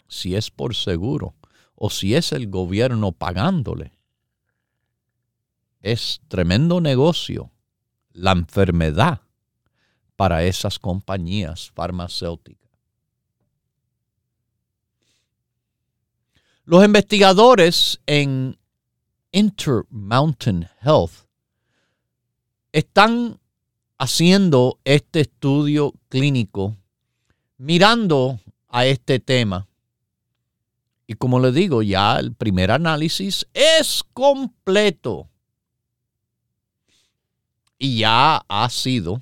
si 0.08 0.34
es 0.34 0.50
por 0.50 0.74
seguro 0.74 1.36
o 1.76 1.88
si 1.88 2.16
es 2.16 2.32
el 2.32 2.48
gobierno 2.48 3.12
pagándole. 3.12 3.92
Es 5.80 6.20
tremendo 6.26 6.80
negocio 6.80 7.52
la 8.12 8.32
enfermedad 8.32 9.20
para 10.16 10.42
esas 10.42 10.80
compañías 10.80 11.70
farmacéuticas. 11.70 12.63
Los 16.66 16.82
investigadores 16.82 18.00
en 18.06 18.58
Intermountain 19.32 20.66
Health 20.80 21.26
están 22.72 23.38
haciendo 23.98 24.80
este 24.84 25.20
estudio 25.20 25.92
clínico 26.08 26.74
mirando 27.58 28.40
a 28.68 28.86
este 28.86 29.20
tema. 29.20 29.68
Y 31.06 31.14
como 31.14 31.38
le 31.38 31.52
digo, 31.52 31.82
ya 31.82 32.18
el 32.18 32.32
primer 32.32 32.70
análisis 32.70 33.46
es 33.52 34.02
completo. 34.14 35.28
Y 37.76 37.98
ya 37.98 38.42
ha 38.48 38.70
sido 38.70 39.20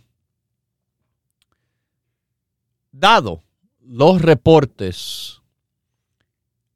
dado 2.93 3.43
los 3.81 4.23
reportes 4.23 5.42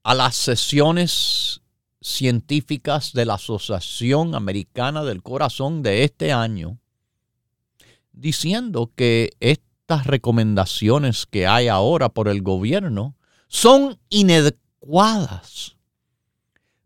a 0.06 0.14
las 0.14 0.36
sesiones 0.36 1.62
científicas 2.00 3.12
de 3.12 3.24
la 3.24 3.34
Asociación 3.34 4.36
Americana 4.36 5.02
del 5.02 5.20
Corazón 5.20 5.82
de 5.82 6.04
este 6.04 6.32
año, 6.32 6.78
diciendo 8.12 8.92
que 8.94 9.32
estas 9.40 10.06
recomendaciones 10.06 11.26
que 11.26 11.48
hay 11.48 11.66
ahora 11.66 12.08
por 12.08 12.28
el 12.28 12.42
gobierno 12.42 13.16
son 13.48 13.98
inadecuadas 14.08 15.74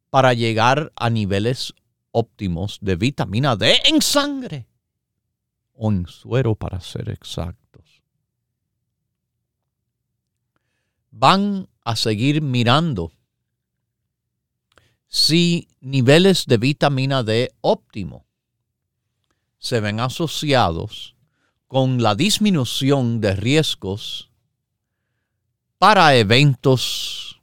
para 0.08 0.32
llegar 0.32 0.90
a 0.96 1.10
niveles 1.10 1.74
óptimos 2.12 2.78
de 2.80 2.96
vitamina 2.96 3.54
D 3.54 3.82
en 3.84 4.00
sangre 4.00 4.66
o 5.74 5.92
en 5.92 6.06
suero 6.06 6.54
para 6.54 6.80
ser 6.80 7.10
exacto. 7.10 7.60
van 11.10 11.68
a 11.90 11.96
seguir 11.96 12.40
mirando 12.40 13.12
si 15.08 15.66
niveles 15.80 16.46
de 16.46 16.56
vitamina 16.56 17.24
D 17.24 17.50
óptimo 17.62 18.26
se 19.58 19.80
ven 19.80 19.98
asociados 19.98 21.16
con 21.66 22.00
la 22.00 22.14
disminución 22.14 23.20
de 23.20 23.34
riesgos 23.34 24.30
para 25.78 26.14
eventos 26.14 27.40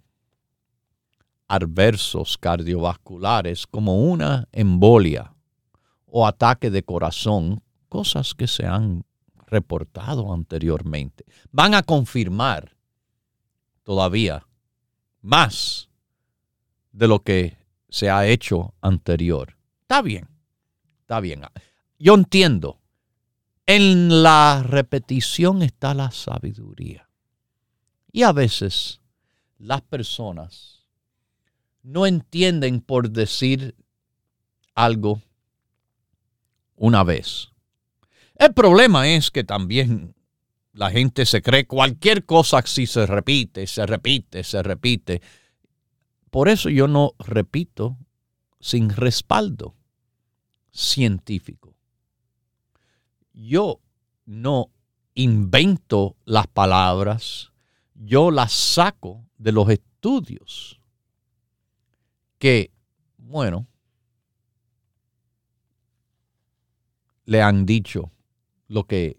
adversos 1.50 2.38
cardiovasculares 2.38 3.68
como 3.68 4.02
una 4.04 4.48
embolia 4.54 5.34
o 6.06 6.26
ataque 6.26 6.72
de 6.72 6.84
corazón, 6.84 7.62
cosas 7.90 8.34
que 8.34 8.48
se 8.48 8.66
han 8.66 9.04
reportado 9.46 10.32
anteriormente. 10.34 11.26
Van 11.52 11.74
a 11.74 11.84
confirmar 11.84 12.77
todavía 13.88 14.46
más 15.22 15.88
de 16.92 17.08
lo 17.08 17.24
que 17.24 17.58
se 17.88 18.10
ha 18.10 18.28
hecho 18.28 18.74
anterior. 18.82 19.56
Está 19.84 20.02
bien, 20.02 20.28
está 21.00 21.22
bien. 21.22 21.44
Yo 21.98 22.16
entiendo. 22.16 22.82
En 23.66 24.24
la 24.24 24.62
repetición 24.62 25.62
está 25.62 25.94
la 25.94 26.12
sabiduría. 26.12 27.10
Y 28.12 28.24
a 28.24 28.34
veces 28.34 29.00
las 29.58 29.82
personas 29.84 30.90
no 31.82 32.06
entienden 32.06 32.82
por 32.82 33.10
decir 33.10 33.74
algo 34.76 35.22
una 36.76 37.06
vez. 37.06 37.54
El 38.36 38.54
problema 38.54 39.08
es 39.08 39.32
que 39.32 39.46
también 39.46 40.14
la 40.78 40.92
gente 40.92 41.26
se 41.26 41.42
cree 41.42 41.66
cualquier 41.66 42.24
cosa 42.24 42.62
si 42.64 42.86
se 42.86 43.08
repite, 43.08 43.66
se 43.66 43.84
repite, 43.88 44.44
se 44.44 44.62
repite. 44.62 45.24
Por 46.30 46.50
eso 46.50 46.70
yo 46.70 46.88
no 46.88 47.14
repito 47.18 47.98
sin 48.60 48.92
respaldo 48.92 49.76
científico. 50.72 51.76
Yo 53.34 53.82
no 54.26 54.70
invento 55.16 56.16
las 56.26 56.46
palabras, 56.46 57.52
yo 57.96 58.30
las 58.30 58.54
saco 58.54 59.26
de 59.40 59.54
los 59.54 59.68
estudios 59.72 60.80
que, 62.38 62.72
bueno, 63.18 63.68
le 67.26 67.42
han 67.42 67.66
dicho 67.66 68.12
lo 68.68 68.84
que 68.86 69.18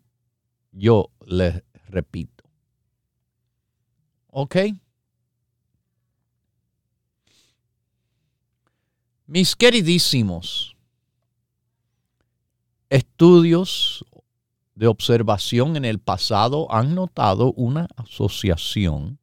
yo 0.79 1.11
les 1.27 1.63
repito. 1.89 2.45
¿Ok? 4.31 4.57
Mis 9.27 9.57
queridísimos, 9.57 10.77
estudios 12.89 14.05
de 14.75 14.87
observación 14.87 15.77
en 15.77 15.85
el 15.85 15.99
pasado 15.99 16.73
han 16.73 16.95
notado 16.95 17.53
una 17.55 17.89
asociación 17.97 19.19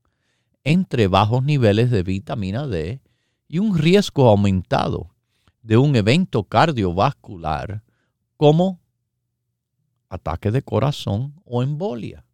entre 0.64 1.08
bajos 1.08 1.44
niveles 1.44 1.90
de 1.90 2.04
vitamina 2.04 2.68
D 2.68 3.02
y 3.48 3.60
un 3.60 3.78
riesgo 3.78 4.28
aumentado 4.28 5.16
de 5.62 5.78
un 5.78 5.96
evento 5.96 6.44
cardiovascular 6.44 7.84
como 8.38 8.80
ataque 10.10 10.52
de 10.52 10.62
corazón 10.62 11.42
o 11.46 11.64
embolia. 11.64 12.26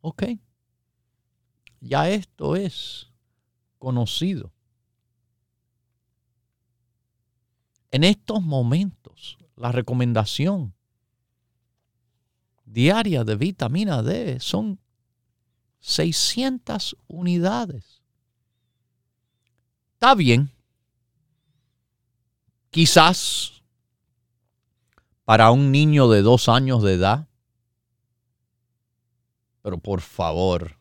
Ok. 0.00 0.24
Ya 1.80 2.08
esto 2.08 2.56
es 2.56 3.10
conocido. 3.78 4.52
En 7.90 8.04
estos 8.04 8.42
momentos, 8.42 9.38
la 9.56 9.70
recomendación 9.70 10.74
diaria 12.64 13.22
de 13.24 13.36
vitamina 13.36 14.02
D 14.02 14.40
son 14.40 14.80
600 15.80 16.96
unidades. 17.06 18.02
Está 19.92 20.14
bien. 20.14 20.50
Quizás 22.70 23.53
para 25.24 25.50
un 25.50 25.72
niño 25.72 26.08
de 26.08 26.22
dos 26.22 26.48
años 26.48 26.82
de 26.82 26.94
edad. 26.94 27.28
Pero 29.62 29.78
por 29.78 30.00
favor, 30.00 30.78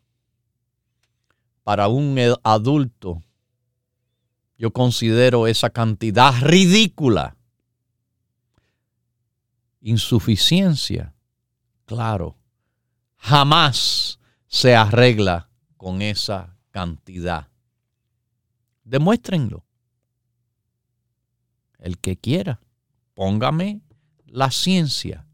para 1.63 1.87
un 1.87 2.17
adulto, 2.43 3.23
yo 4.57 4.71
considero 4.71 5.47
esa 5.47 5.69
cantidad 5.69 6.33
ridícula. 6.41 7.37
insuficiencia, 9.85 11.13
claro, 11.85 12.37
jamás 13.17 14.17
se 14.47 14.75
arregla 14.75 15.49
con 15.75 16.01
esa 16.01 16.55
cantidad. 16.71 17.49
Demuéstrenlo. 18.85 19.65
El 21.79 21.97
que 21.97 22.15
quiera, 22.15 22.61
póngame 23.13 23.81
la 24.33 24.49
ciencia 24.49 25.27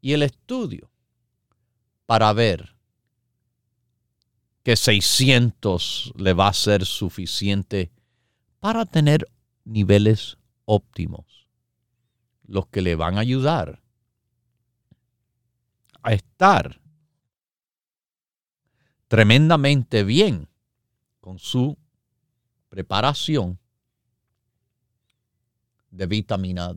y 0.00 0.12
el 0.12 0.24
estudio 0.24 0.90
para 2.04 2.32
ver 2.32 2.74
que 4.64 4.74
600 4.74 6.14
le 6.16 6.32
va 6.32 6.48
a 6.48 6.52
ser 6.52 6.84
suficiente 6.84 7.92
para 8.58 8.86
tener 8.86 9.30
niveles 9.64 10.36
óptimos, 10.64 11.46
los 12.42 12.66
que 12.66 12.82
le 12.82 12.96
van 12.96 13.18
a 13.18 13.20
ayudar 13.20 13.80
a 16.02 16.12
estar 16.12 16.80
tremendamente 19.06 20.02
bien 20.02 20.48
con 21.20 21.38
su 21.38 21.78
preparación 22.68 23.60
de 25.92 26.06
vitamina 26.06 26.76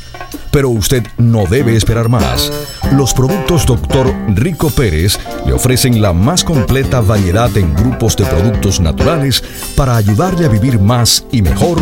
pero 0.50 0.70
usted 0.70 1.06
no 1.16 1.46
debe 1.46 1.76
esperar 1.76 2.08
más. 2.08 2.52
Los 2.92 3.12
productos 3.12 3.66
Dr. 3.66 4.14
Rico 4.28 4.70
Pérez 4.70 5.18
le 5.46 5.52
ofrecen 5.52 6.00
la 6.00 6.14
más 6.14 6.42
completa 6.42 7.00
variedad 7.00 7.54
en 7.56 7.74
grupos 7.74 8.16
de 8.16 8.24
productos 8.24 8.80
naturales 8.80 9.44
para 9.76 9.96
ayudarle 9.96 10.46
a 10.46 10.48
vivir 10.48 10.80
más 10.80 11.24
y 11.30 11.42
mejor 11.42 11.78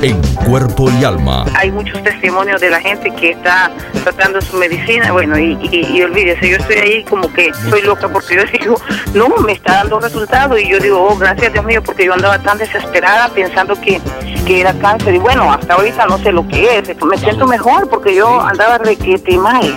en 0.00 0.20
cuerpo 0.46 0.90
y 0.90 1.04
alma. 1.04 1.44
Hay 1.54 1.70
muchos 1.70 2.02
testimonios 2.02 2.60
de 2.60 2.70
la 2.70 2.80
gente 2.80 3.10
que 3.14 3.30
está 3.30 3.70
tratando 4.02 4.40
su 4.40 4.56
medicina, 4.56 5.12
bueno, 5.12 5.38
y, 5.38 5.58
y, 5.70 6.02
olvídese, 6.02 6.48
yo 6.48 6.56
estoy 6.56 6.76
ahí 6.76 7.04
como 7.04 7.32
que 7.32 7.52
soy 7.68 7.82
loca 7.82 8.08
porque 8.08 8.36
yo 8.36 8.42
digo, 8.58 8.80
no, 9.14 9.28
me 9.44 9.52
está 9.52 9.74
dando 9.74 10.00
resultados 10.00 10.58
y 10.60 10.68
yo 10.70 10.78
digo, 10.78 11.02
oh, 11.02 11.16
gracias 11.16 11.52
Dios 11.52 11.64
mío, 11.64 11.82
porque 11.84 12.06
yo 12.06 12.14
andaba 12.14 12.38
tan 12.38 12.56
desesperada 12.58 13.28
pensando 13.28 13.74
que, 13.80 14.00
que 14.46 14.60
era 14.60 14.72
cáncer 14.74 15.14
y 15.14 15.18
bueno, 15.18 15.52
hasta 15.52 15.74
ahorita 15.74 16.06
no 16.06 16.18
sé 16.18 16.32
lo 16.32 16.46
que 16.48 16.78
es, 16.78 17.04
me 17.04 17.18
siento 17.18 17.46
mejor 17.46 17.88
porque 17.88 18.14
yo 18.14 18.40
andaba 18.40 18.78
requete 18.78 19.36
mal. 19.36 19.76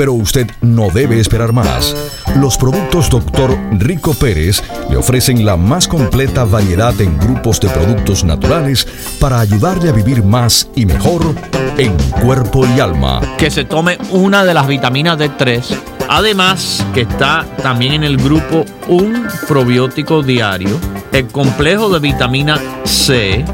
pero 0.00 0.14
usted 0.14 0.50
no 0.62 0.88
debe 0.88 1.20
esperar 1.20 1.52
más. 1.52 1.94
Los 2.36 2.56
productos 2.56 3.10
Dr. 3.10 3.54
Rico 3.72 4.14
Pérez 4.14 4.62
le 4.88 4.96
ofrecen 4.96 5.44
la 5.44 5.58
más 5.58 5.86
completa 5.86 6.44
variedad 6.44 6.98
en 7.02 7.18
grupos 7.18 7.60
de 7.60 7.68
productos 7.68 8.24
naturales 8.24 8.88
para 9.20 9.40
ayudarle 9.40 9.90
a 9.90 9.92
vivir 9.92 10.24
más 10.24 10.70
y 10.74 10.86
mejor 10.86 11.34
en 11.76 11.94
cuerpo 12.24 12.66
y 12.74 12.80
alma. 12.80 13.20
Que 13.36 13.50
se 13.50 13.66
tome 13.66 13.98
una 14.10 14.42
de 14.46 14.54
las 14.54 14.66
vitaminas 14.66 15.18
D3. 15.18 15.62
Además, 16.08 16.82
que 16.94 17.02
está 17.02 17.44
también 17.62 17.92
en 17.92 18.04
el 18.04 18.16
grupo 18.16 18.64
un 18.88 19.28
probiótico 19.46 20.22
diario, 20.22 20.80
el 21.12 21.26
complejo 21.26 21.90
de 21.90 21.98
vitamina 21.98 22.58
C. 22.84 23.44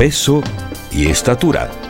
peso 0.00 0.42
y 0.90 1.10
estatura. 1.10 1.89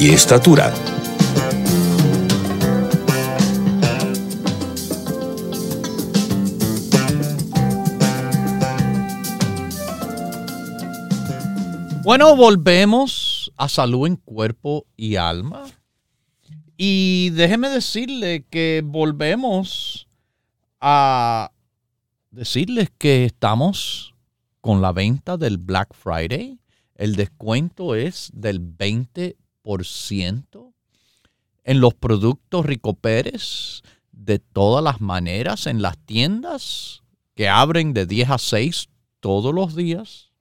y 0.00 0.10
estatura. 0.10 0.72
Bueno, 12.04 12.36
volvemos 12.36 13.52
a 13.56 13.68
salud 13.68 14.06
en 14.06 14.16
cuerpo 14.16 14.86
y 14.96 15.16
alma. 15.16 15.64
Y 16.76 17.30
déjeme 17.30 17.68
decirle 17.68 18.46
que 18.48 18.82
volvemos 18.84 20.08
a 20.80 21.50
decirles 22.30 22.88
que 22.96 23.24
estamos 23.24 24.14
con 24.60 24.80
la 24.80 24.92
venta 24.92 25.36
del 25.36 25.58
Black 25.58 25.92
Friday. 25.92 26.60
El 26.94 27.16
descuento 27.16 27.96
es 27.96 28.30
del 28.32 28.60
20% 28.60 29.34
en 31.64 31.80
los 31.80 31.94
productos 31.94 32.64
Rico 32.64 32.94
Pérez 32.94 33.82
de 34.12 34.38
todas 34.38 34.82
las 34.82 35.00
maneras 35.00 35.66
en 35.66 35.82
las 35.82 35.98
tiendas 35.98 37.02
que 37.34 37.48
abren 37.48 37.92
de 37.92 38.06
10 38.06 38.30
a 38.30 38.38
6 38.38 38.88
todos 39.20 39.54
los 39.54 39.76
días. 39.76 40.32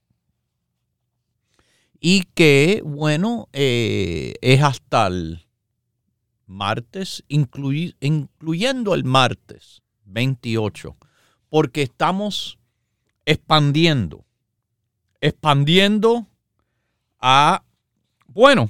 Y 1.99 2.23
que, 2.33 2.81
bueno, 2.85 3.49
eh, 3.53 4.33
es 4.41 4.61
hasta 4.61 5.07
el 5.07 5.47
martes, 6.45 7.23
incluyendo 7.27 8.95
el 8.95 9.03
martes 9.03 9.81
28, 10.05 10.95
porque 11.49 11.83
estamos 11.83 12.57
expandiendo, 13.25 14.25
expandiendo 15.21 16.27
a, 17.19 17.63
bueno, 18.27 18.69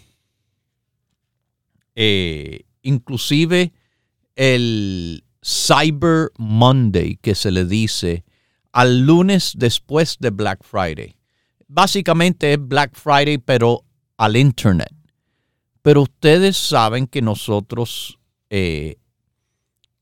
eh, 1.97 2.61
inclusive 2.81 3.73
el 4.37 5.25
Cyber 5.43 6.31
Monday 6.37 7.17
que 7.17 7.35
se 7.35 7.51
le 7.51 7.65
dice 7.65 8.23
al 8.71 9.01
lunes 9.01 9.51
después 9.57 10.17
de 10.19 10.29
Black 10.29 10.63
Friday 10.63 11.17
básicamente 11.67 12.53
es 12.53 12.59
Black 12.67 12.95
Friday, 12.95 13.37
pero 13.37 13.83
al 14.17 14.35
Internet. 14.35 14.93
Pero 15.81 16.03
ustedes 16.03 16.57
saben 16.57 17.07
que 17.07 17.21
nosotros 17.21 18.17
eh, 18.49 18.97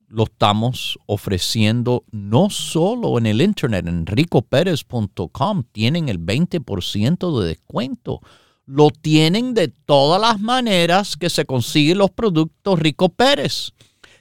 lo 0.08 0.24
estamos 0.24 0.98
ofreciendo 1.06 2.06
no 2.12 2.50
solo 2.50 3.18
en 3.18 3.26
el 3.26 3.42
Internet, 3.42 3.88
en 3.88 4.06
ricoperez.com 4.06 5.64
tienen 5.72 6.10
el 6.10 6.20
20% 6.20 7.40
de 7.40 7.48
descuento. 7.48 8.22
Lo 8.66 8.90
tienen 8.90 9.54
de 9.54 9.68
todas 9.68 10.20
las 10.20 10.40
maneras 10.40 11.18
que 11.18 11.30
se 11.30 11.46
consiguen 11.46 12.00
los 12.00 12.12
productos 12.12 12.80
Rico 12.80 13.10
Pérez. 13.10 13.74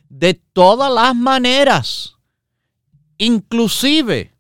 De 0.08 0.34
todas 0.34 0.92
las 0.92 1.16
maneras. 1.16 2.16
Inclusive 3.16 4.34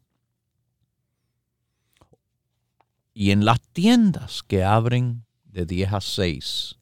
Y 3.13 3.31
en 3.31 3.45
las 3.45 3.61
tiendas 3.61 4.43
que 4.43 4.61
abren 4.63 5.25
de 5.45 5.65
10 5.65 5.93
a 5.93 6.01
6. 6.01 6.75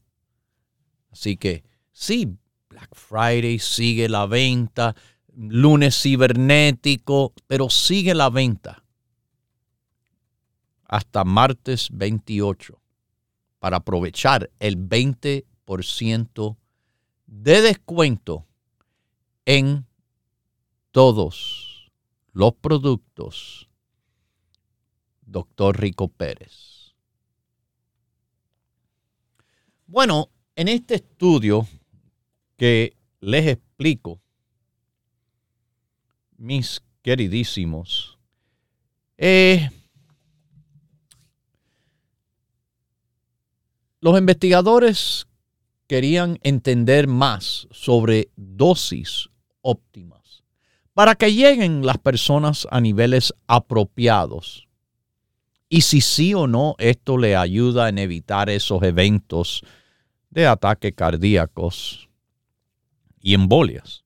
Así 1.12 1.38
que 1.38 1.64
sí, 1.92 2.38
Black 2.70 2.96
Friday 2.96 3.60
sigue 3.60 4.08
la 4.08 4.26
venta, 4.26 4.96
lunes 5.36 6.02
cibernético, 6.02 7.34
pero 7.48 7.70
sigue 7.70 8.16
la 8.16 8.30
venta 8.30 8.84
hasta 10.86 11.24
martes 11.24 11.90
28 11.92 12.82
para 13.60 13.78
aprovechar 13.78 14.52
el 14.60 14.78
20% 14.78 16.58
de 17.28 17.62
descuento 17.62 18.46
en 19.46 19.86
todos 20.92 21.92
los 22.34 22.54
productos 22.56 23.70
Doctor 25.22 25.80
Rico 25.80 26.10
Pérez. 26.10 26.94
Bueno, 29.88 30.30
en 30.62 30.68
este 30.68 30.96
estudio 30.96 31.68
que 32.56 32.96
les 33.20 33.48
explico, 33.48 34.22
mis 36.38 36.84
queridísimos, 37.02 38.18
Los 44.04 44.18
investigadores 44.18 45.28
querían 45.86 46.40
entender 46.42 47.08
más 47.08 47.68
sobre 47.70 48.32
dosis 48.36 49.30
óptimas 49.62 50.44
para 50.96 51.14
que 51.14 51.32
lleguen 51.32 51.86
las 51.86 52.00
personas 52.00 52.68
a 52.72 52.82
niveles 52.82 53.32
apropiados. 53.46 54.68
Y 55.70 55.82
si 55.82 56.02
sí 56.02 56.34
o 56.34 56.48
no 56.48 56.74
esto 56.80 57.20
le 57.20 57.36
ayuda 57.36 57.90
en 57.90 58.00
evitar 58.00 58.50
esos 58.50 58.82
eventos 58.82 59.64
de 60.32 60.48
ataques 60.48 60.94
cardíacos 60.96 62.10
y 63.20 63.34
embolias. 63.34 64.04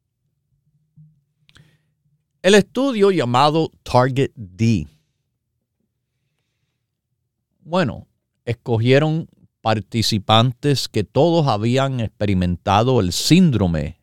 El 2.41 2.55
estudio 2.55 3.11
llamado 3.11 3.71
Target 3.83 4.31
D. 4.35 4.87
Bueno, 7.61 8.07
escogieron 8.43 9.27
participantes 9.61 10.87
que 10.87 11.03
todos 11.03 11.47
habían 11.47 11.99
experimentado 11.99 12.99
el 12.99 13.13
síndrome 13.13 13.99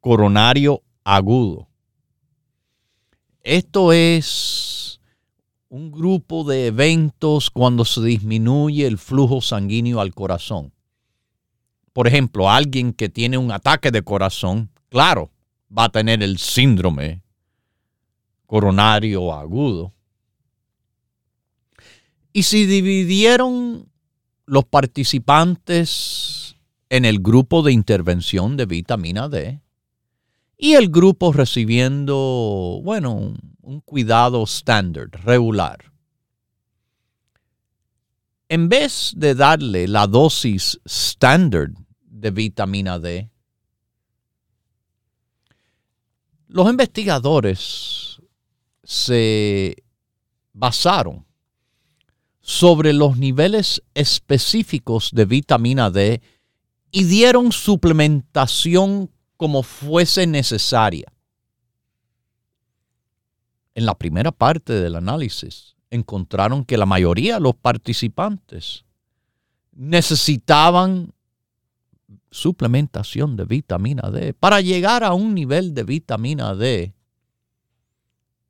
coronario 0.00 0.82
agudo. 1.04 1.68
Esto 3.42 3.92
es 3.92 5.00
un 5.68 5.90
grupo 5.90 6.44
de 6.44 6.68
eventos 6.68 7.50
cuando 7.50 7.84
se 7.84 8.02
disminuye 8.02 8.86
el 8.86 8.98
flujo 8.98 9.40
sanguíneo 9.40 10.00
al 10.00 10.14
corazón. 10.14 10.72
Por 11.92 12.08
ejemplo, 12.08 12.50
alguien 12.50 12.92
que 12.92 13.08
tiene 13.08 13.38
un 13.38 13.52
ataque 13.52 13.90
de 13.90 14.02
corazón, 14.02 14.70
claro, 14.88 15.30
va 15.76 15.84
a 15.84 15.88
tener 15.90 16.22
el 16.22 16.38
síndrome 16.38 17.22
coronario 18.46 19.32
agudo. 19.32 19.92
Y 22.32 22.44
si 22.44 22.66
dividieron 22.66 23.88
los 24.46 24.64
participantes 24.64 26.56
en 26.88 27.04
el 27.04 27.20
grupo 27.20 27.62
de 27.62 27.72
intervención 27.72 28.56
de 28.56 28.66
vitamina 28.66 29.28
D 29.28 29.60
y 30.56 30.74
el 30.74 30.88
grupo 30.90 31.32
recibiendo, 31.32 32.80
bueno, 32.84 33.34
un, 33.62 33.80
cuidado 33.80 34.44
estándar, 34.44 35.08
regular. 35.24 35.91
En 38.52 38.68
vez 38.68 39.14
de 39.16 39.34
darle 39.34 39.88
la 39.88 40.06
dosis 40.06 40.78
estándar 40.84 41.70
de 42.02 42.30
vitamina 42.30 42.98
D, 42.98 43.30
los 46.48 46.68
investigadores 46.68 48.20
se 48.84 49.74
basaron 50.52 51.24
sobre 52.42 52.92
los 52.92 53.16
niveles 53.16 53.82
específicos 53.94 55.12
de 55.14 55.24
vitamina 55.24 55.90
D 55.90 56.20
y 56.90 57.04
dieron 57.04 57.52
suplementación 57.52 59.10
como 59.38 59.62
fuese 59.62 60.26
necesaria. 60.26 61.10
En 63.74 63.86
la 63.86 63.94
primera 63.94 64.30
parte 64.30 64.74
del 64.74 64.96
análisis 64.96 65.74
encontraron 65.92 66.64
que 66.64 66.78
la 66.78 66.86
mayoría 66.86 67.34
de 67.34 67.40
los 67.40 67.54
participantes 67.54 68.84
necesitaban 69.72 71.12
suplementación 72.30 73.36
de 73.36 73.44
vitamina 73.44 74.10
D 74.10 74.32
para 74.32 74.62
llegar 74.62 75.04
a 75.04 75.12
un 75.12 75.34
nivel 75.34 75.74
de 75.74 75.84
vitamina 75.84 76.54
D 76.54 76.94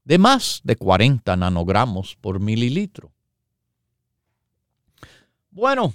de 0.05 0.19
más 0.19 0.61
de 0.63 0.77
40 0.77 1.37
nanogramos 1.37 2.17
por 2.21 2.39
mililitro. 2.39 3.13
Bueno, 5.51 5.93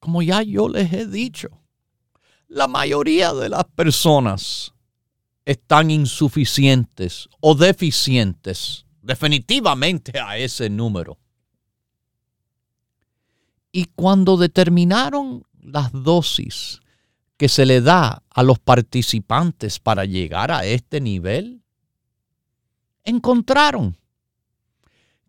como 0.00 0.22
ya 0.22 0.42
yo 0.42 0.68
les 0.68 0.90
he 0.92 1.06
dicho, 1.06 1.50
la 2.48 2.66
mayoría 2.66 3.34
de 3.34 3.50
las 3.50 3.64
personas 3.64 4.72
están 5.44 5.90
insuficientes 5.90 7.28
o 7.40 7.54
deficientes 7.54 8.81
definitivamente 9.02 10.18
a 10.18 10.38
ese 10.38 10.70
número. 10.70 11.18
Y 13.70 13.86
cuando 13.86 14.36
determinaron 14.36 15.44
las 15.60 15.90
dosis 15.92 16.80
que 17.36 17.48
se 17.48 17.66
le 17.66 17.80
da 17.80 18.22
a 18.30 18.42
los 18.42 18.58
participantes 18.58 19.78
para 19.78 20.04
llegar 20.04 20.50
a 20.52 20.64
este 20.64 21.00
nivel, 21.00 21.62
encontraron 23.04 23.96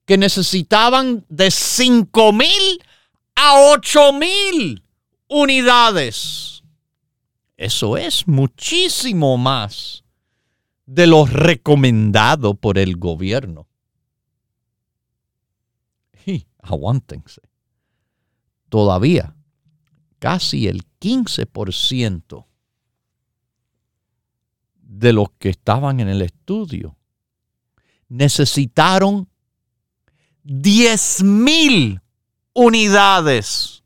que 0.05 0.17
necesitaban 0.17 1.25
de 1.29 1.49
5 1.49 2.33
mil 2.33 2.83
a 3.35 3.71
8 3.71 4.13
mil 4.13 4.83
unidades. 5.27 6.63
Eso 7.55 7.97
es 7.97 8.27
muchísimo 8.27 9.37
más 9.37 10.02
de 10.85 11.07
lo 11.07 11.25
recomendado 11.25 12.55
por 12.55 12.77
el 12.77 12.97
gobierno. 12.97 13.67
Y 16.25 16.47
aguántense. 16.59 17.41
Todavía 18.69 19.35
casi 20.19 20.67
el 20.67 20.83
15% 20.99 22.45
de 24.75 25.11
los 25.13 25.31
que 25.37 25.49
estaban 25.49 25.99
en 25.99 26.07
el 26.07 26.21
estudio 26.21 26.97
necesitaron 28.07 29.27
10 30.43 31.23
mil 31.23 32.01
unidades 32.53 33.83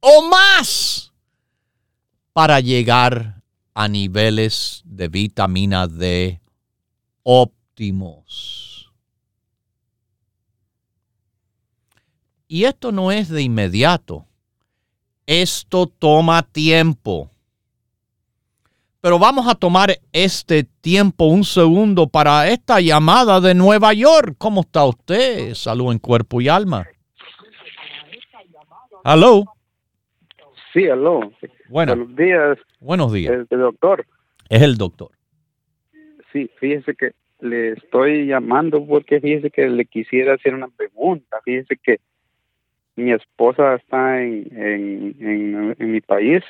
o 0.00 0.28
más 0.28 1.12
para 2.32 2.60
llegar 2.60 3.37
a 3.78 3.86
niveles 3.86 4.82
de 4.84 5.06
vitamina 5.06 5.86
D 5.86 6.40
óptimos. 7.22 8.90
Y 12.48 12.64
esto 12.64 12.90
no 12.90 13.12
es 13.12 13.28
de 13.28 13.40
inmediato. 13.40 14.26
Esto 15.26 15.86
toma 15.86 16.42
tiempo. 16.42 17.30
Pero 19.00 19.16
vamos 19.16 19.46
a 19.46 19.54
tomar 19.54 19.96
este 20.10 20.64
tiempo, 20.64 21.26
un 21.26 21.44
segundo, 21.44 22.08
para 22.08 22.48
esta 22.48 22.80
llamada 22.80 23.40
de 23.40 23.54
Nueva 23.54 23.92
York. 23.92 24.34
¿Cómo 24.38 24.62
está 24.62 24.86
usted? 24.86 25.54
Salud 25.54 25.92
en 25.92 26.00
cuerpo 26.00 26.40
y 26.40 26.48
alma. 26.48 26.84
¿Aló? 29.04 29.44
Sí, 30.78 30.88
aló. 30.88 31.32
Buenos 31.68 32.14
días. 32.14 32.56
Buenos 32.78 33.12
días. 33.12 33.32
El, 33.50 33.58
doctor. 33.58 34.06
Es 34.48 34.62
el 34.62 34.76
doctor. 34.76 35.10
Sí, 36.32 36.48
fíjese 36.60 36.94
que 36.94 37.14
le 37.40 37.72
estoy 37.72 38.26
llamando 38.26 38.86
porque 38.86 39.20
fíjese 39.20 39.50
que 39.50 39.68
le 39.68 39.86
quisiera 39.86 40.34
hacer 40.34 40.54
una 40.54 40.68
pregunta. 40.68 41.40
Fíjese 41.44 41.76
que 41.82 41.98
mi 42.94 43.10
esposa 43.10 43.74
está 43.74 44.22
en, 44.22 44.46
en, 44.52 45.76
en 45.76 45.92
mi 45.92 46.00
país 46.00 46.44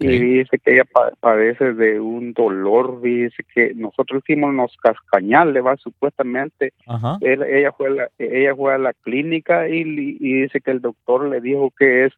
y 0.00 0.06
dice 0.18 0.58
que 0.58 0.74
ella 0.74 0.84
padece 1.20 1.72
de 1.74 2.00
un 2.00 2.32
dolor, 2.32 3.00
dice 3.02 3.44
que 3.54 3.72
nosotros 3.74 4.22
hicimos 4.24 4.50
unos 4.50 4.76
cascañales, 4.82 5.64
va 5.64 5.76
supuestamente. 5.76 6.72
ella 7.20 7.72
fue 7.72 7.86
a 7.86 7.90
la, 7.90 8.10
ella 8.18 8.54
fue 8.56 8.74
a 8.74 8.78
la 8.78 8.92
clínica 8.94 9.68
y, 9.68 9.84
dice 10.18 10.60
que 10.60 10.72
el 10.72 10.80
doctor 10.80 11.28
le 11.28 11.40
dijo 11.40 11.72
que 11.78 12.06
es 12.06 12.12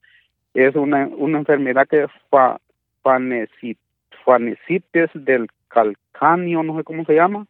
es 0.65 0.77
una, 0.77 1.07
una 1.07 1.39
enfermedad 1.39 1.87
que 1.89 2.05
es 2.05 2.11
fa, 2.31 2.61
fanecitis 3.03 5.11
del 5.15 5.49
calcáneo, 5.69 6.63
no 6.63 6.77
sé 6.77 6.85
cómo 6.85 7.05
se 7.05 7.15
llama. 7.15 7.47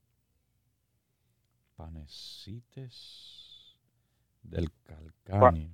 Fanecitis 1.76 3.76
del 4.42 4.70
calcáneo. 4.84 5.70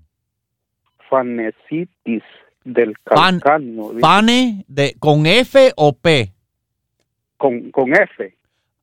fanecitis 1.08 2.22
del 2.64 2.98
calcáneo. 3.00 3.92
¿Pane 4.00 4.64
de, 4.68 4.96
con 4.98 5.26
F 5.26 5.72
o 5.76 5.92
P? 5.92 6.32
Con, 7.36 7.70
con 7.70 7.92
F. 7.94 8.36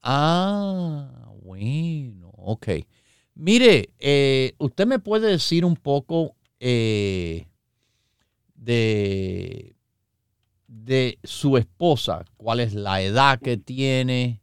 Ah, 0.04 1.10
bueno, 1.44 2.32
ok. 2.38 2.68
Mire, 3.36 3.90
eh, 4.00 4.54
usted 4.58 4.86
me 4.86 5.00
puede 5.00 5.32
decir 5.32 5.66
un 5.66 5.76
poco 5.76 6.36
eh, 6.60 7.46
de, 8.62 9.74
de 10.68 11.18
su 11.24 11.58
esposa, 11.58 12.26
cuál 12.38 12.60
es 12.60 12.74
la 12.74 13.02
edad 13.02 13.40
que 13.40 13.58
tiene. 13.58 14.40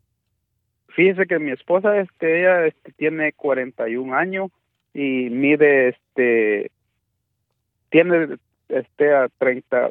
Fíjese 0.89 1.27
que 1.27 1.39
mi 1.39 1.53
esposa, 1.53 1.99
este, 2.01 2.41
ella 2.41 2.67
este, 2.67 2.93
tiene 2.93 3.33
41 3.33 4.15
años 4.15 4.51
y 4.93 5.31
mide, 5.31 5.91
este, 5.91 6.71
tiene 7.91 8.39
esté 8.69 9.15
a 9.15 9.29
30, 9.39 9.91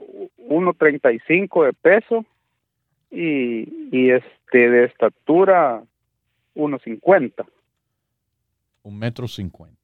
1.35 0.49 1.65
de 1.65 1.73
peso 1.73 2.25
y, 3.09 3.89
y 3.91 4.11
este 4.11 4.69
de 4.69 4.85
estatura 4.85 5.83
1.50. 6.55 7.45
Un 8.83 8.99
metro 8.99 9.27
cincuenta. 9.27 9.77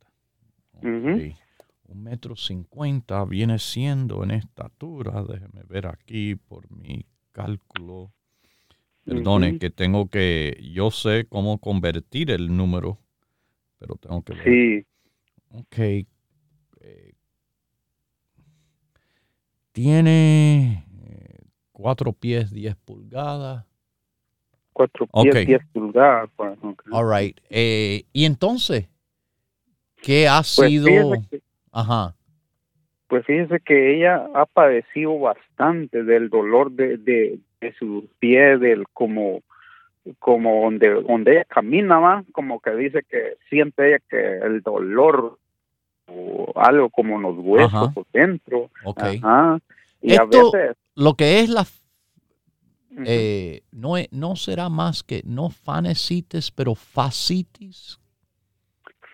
Un 1.93 2.03
metro 2.03 2.35
cincuenta 2.35 3.23
viene 3.23 3.59
siendo 3.59 4.23
en 4.23 4.31
estatura, 4.31 5.23
déjeme 5.23 5.63
ver 5.67 5.87
aquí 5.87 6.35
por 6.35 6.69
mi 6.71 7.05
cálculo. 7.31 8.11
Perdone, 9.05 9.59
que 9.59 9.69
tengo 9.69 10.07
que, 10.07 10.57
yo 10.73 10.89
sé 10.89 11.27
cómo 11.29 11.59
convertir 11.59 12.31
el 12.31 12.55
número, 12.55 12.97
pero 13.77 13.95
tengo 13.95 14.23
que 14.23 14.33
ver. 14.33 14.43
Sí. 14.43 14.87
Ok, 15.51 16.07
Tiene 19.73 20.85
eh, 21.03 21.39
cuatro 21.71 22.13
pies, 22.13 22.51
diez 22.51 22.75
pulgadas. 22.75 23.65
Cuatro 24.71 25.07
pies, 25.07 25.47
diez 25.47 25.61
pulgadas. 25.73 26.29
Pues, 26.35 26.57
All 26.91 27.11
right. 27.11 27.39
Eh, 27.49 28.05
y 28.13 28.25
entonces, 28.25 28.87
¿qué 29.97 30.27
ha 30.27 30.37
pues 30.37 30.69
sido? 30.69 31.11
Ajá. 31.73 32.15
Pues 33.07 33.25
fíjese 33.25 33.59
que 33.59 33.97
ella 33.97 34.27
ha 34.33 34.45
padecido 34.45 35.19
bastante 35.19 36.03
del 36.03 36.29
dolor 36.29 36.71
de, 36.71 36.97
de, 36.97 37.39
de 37.59 37.73
su 37.73 38.07
pie, 38.19 38.57
del 38.57 38.85
como 38.93 39.41
como 40.19 40.63
donde 40.63 41.01
donde 41.01 41.31
ella 41.31 41.45
camina 41.45 41.97
va 41.97 42.23
como 42.33 42.59
que 42.59 42.71
dice 42.71 43.03
que 43.09 43.37
siente 43.49 43.87
ella 43.87 43.99
que 44.09 44.37
el 44.39 44.61
dolor 44.61 45.37
algo 46.55 46.89
como 46.89 47.19
los 47.19 47.37
huesos 47.37 47.93
por 47.93 48.05
dentro. 48.11 48.69
Y 50.01 50.15
a 50.15 50.25
veces, 50.25 50.75
lo 50.95 51.13
que 51.13 51.39
es 51.39 51.49
la... 51.49 51.65
Eh, 53.05 53.63
no, 53.71 53.95
no 54.11 54.35
será 54.35 54.69
más 54.69 55.01
que 55.01 55.23
no 55.25 55.49
fanecitis, 55.49 56.51
pero 56.51 56.75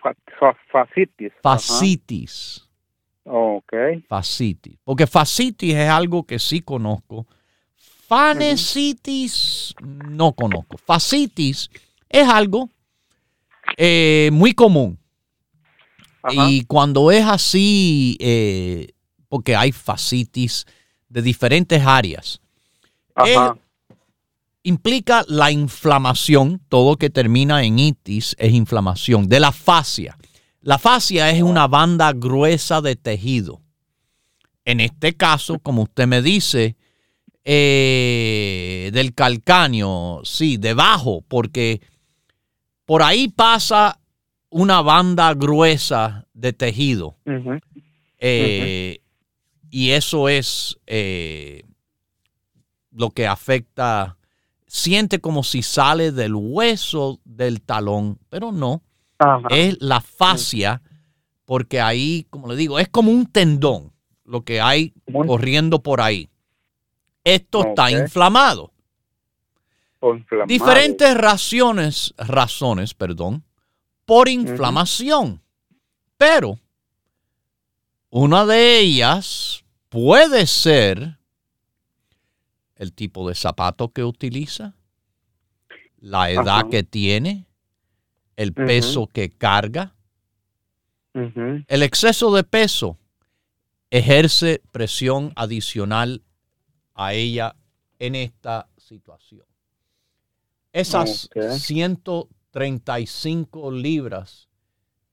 fascitis. 0.00 0.62
fascitis. 0.70 1.32
Fascitis. 1.42 2.68
Ok. 3.24 3.72
Fascitis. 4.08 4.76
Porque 4.84 5.06
fascitis 5.06 5.74
es 5.74 5.88
algo 5.88 6.24
que 6.24 6.38
sí 6.38 6.60
conozco. 6.60 7.26
Fanecitis 8.08 9.74
no 9.80 10.32
conozco. 10.32 10.76
Fascitis 10.78 11.70
es 12.08 12.28
algo 12.28 12.68
eh, 13.76 14.30
muy 14.32 14.52
común. 14.52 14.98
Y 16.30 16.64
cuando 16.64 17.10
es 17.10 17.24
así, 17.24 18.16
eh, 18.20 18.88
porque 19.28 19.56
hay 19.56 19.72
fascitis 19.72 20.66
de 21.08 21.22
diferentes 21.22 21.82
áreas, 21.84 22.40
implica 24.62 25.24
la 25.28 25.50
inflamación, 25.50 26.60
todo 26.68 26.96
que 26.96 27.10
termina 27.10 27.64
en 27.64 27.78
itis 27.78 28.36
es 28.38 28.52
inflamación, 28.52 29.28
de 29.28 29.40
la 29.40 29.52
fascia. 29.52 30.16
La 30.60 30.78
fascia 30.78 31.30
es 31.30 31.42
una 31.42 31.66
banda 31.66 32.12
gruesa 32.12 32.80
de 32.80 32.96
tejido. 32.96 33.62
En 34.64 34.80
este 34.80 35.14
caso, 35.14 35.58
como 35.58 35.82
usted 35.82 36.06
me 36.06 36.20
dice, 36.20 36.76
eh, 37.44 38.90
del 38.92 39.14
calcáneo, 39.14 40.20
sí, 40.24 40.58
debajo, 40.58 41.24
porque 41.26 41.80
por 42.84 43.02
ahí 43.02 43.28
pasa 43.28 43.98
una 44.50 44.82
banda 44.82 45.32
gruesa 45.34 46.26
de 46.34 46.52
tejido. 46.52 47.16
Eh, 48.18 49.00
y 49.70 49.90
eso 49.90 50.28
es 50.28 50.78
eh, 50.86 51.62
lo 52.90 53.10
que 53.10 53.26
afecta, 53.26 54.18
siente 54.70 55.20
como 55.20 55.42
si 55.42 55.62
sale 55.62 56.12
del 56.12 56.32
hueso 56.36 57.18
del 57.24 57.60
talón, 57.60 58.20
pero 58.28 58.52
no, 58.52 58.82
es 59.50 59.76
la 59.80 60.00
fascia, 60.00 60.80
porque 61.44 61.80
ahí, 61.80 62.28
como 62.30 62.46
le 62.46 62.54
digo, 62.54 62.78
es 62.78 62.88
como 62.88 63.10
un 63.10 63.26
tendón, 63.26 63.92
lo 64.24 64.44
que 64.44 64.60
hay 64.60 64.94
corriendo 65.26 65.82
por 65.82 66.00
ahí. 66.00 66.30
Esto 67.24 67.66
está 67.66 67.90
inflamado. 67.90 68.72
Diferentes 70.46 71.16
razones, 71.16 72.14
razones, 72.16 72.94
perdón, 72.94 73.42
por 74.04 74.28
inflamación. 74.28 75.42
Pero 76.16 76.60
una 78.08 78.46
de 78.46 78.78
ellas 78.78 79.64
puede 79.88 80.46
ser 80.46 81.19
el 82.80 82.92
tipo 82.94 83.28
de 83.28 83.34
zapato 83.34 83.92
que 83.92 84.02
utiliza, 84.02 84.74
la 85.98 86.30
edad 86.30 86.70
que 86.70 86.82
tiene, 86.82 87.46
el 88.36 88.54
peso 88.54 89.06
que 89.06 89.28
carga. 89.28 89.94
El 91.12 91.82
exceso 91.82 92.34
de 92.34 92.42
peso 92.42 92.96
ejerce 93.90 94.62
presión 94.72 95.34
adicional 95.36 96.22
a 96.94 97.12
ella 97.12 97.54
en 97.98 98.14
esta 98.14 98.70
situación. 98.78 99.44
Esas 100.72 101.28
135 101.58 103.72
libras 103.72 104.48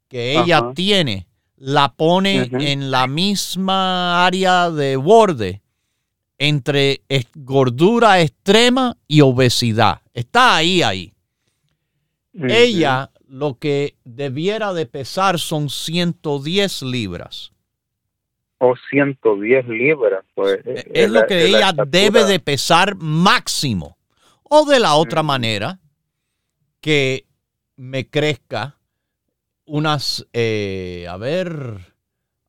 que 0.07 0.39
ella 0.39 0.71
tiene, 0.73 1.27
la 1.57 1.95
pone 1.95 2.49
en 2.49 2.91
la 2.91 3.07
misma 3.07 4.25
área 4.25 4.71
de 4.71 4.95
borde 4.95 5.63
entre 6.37 7.01
gordura 7.35 8.21
extrema 8.21 8.97
y 9.07 9.21
obesidad. 9.21 10.01
Está 10.13 10.55
ahí, 10.55 10.81
ahí. 10.81 11.13
Ella 12.33 13.09
lo 13.27 13.57
que 13.57 13.95
debiera 14.03 14.73
de 14.73 14.85
pesar 14.85 15.39
son 15.39 15.69
110 15.69 16.83
libras. 16.83 17.51
O 18.59 18.75
110 18.89 19.67
libras, 19.67 20.23
pues. 20.33 20.59
Es, 20.65 20.85
es 20.93 21.09
lo 21.09 21.25
que 21.25 21.45
ella 21.45 21.73
debe 21.87 22.25
de 22.25 22.39
pesar 22.39 22.95
máximo. 22.95 23.97
O 24.43 24.65
de 24.65 24.79
la 24.79 24.95
otra 24.95 25.23
manera, 25.23 25.79
que 26.81 27.25
me 27.75 28.09
crezca 28.09 28.77
unas, 29.65 30.25
eh, 30.33 31.05
a 31.09 31.17
ver, 31.17 31.93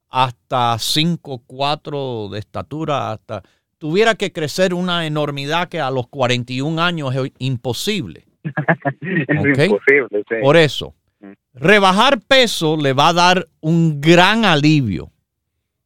hasta 0.09 0.78
5, 0.78 1.43
4 1.47 2.28
de 2.30 2.39
estatura, 2.39 3.12
hasta 3.12 3.43
tuviera 3.79 4.14
que 4.14 4.33
crecer 4.33 4.74
una 4.74 5.07
enormidad 5.07 5.68
que 5.68 5.81
a 5.81 5.91
los 5.91 6.09
41 6.09 6.83
años 6.83 7.14
es 7.14 7.33
imposible. 7.39 8.26
es 9.01 9.59
imposible, 9.59 10.24
sí. 10.29 10.35
Por 10.43 10.57
eso, 10.57 10.95
mm. 11.20 11.33
rebajar 11.55 12.20
peso 12.20 12.76
le 12.76 12.93
va 12.93 13.09
a 13.09 13.12
dar 13.12 13.49
un 13.61 14.01
gran 14.01 14.45
alivio, 14.45 15.11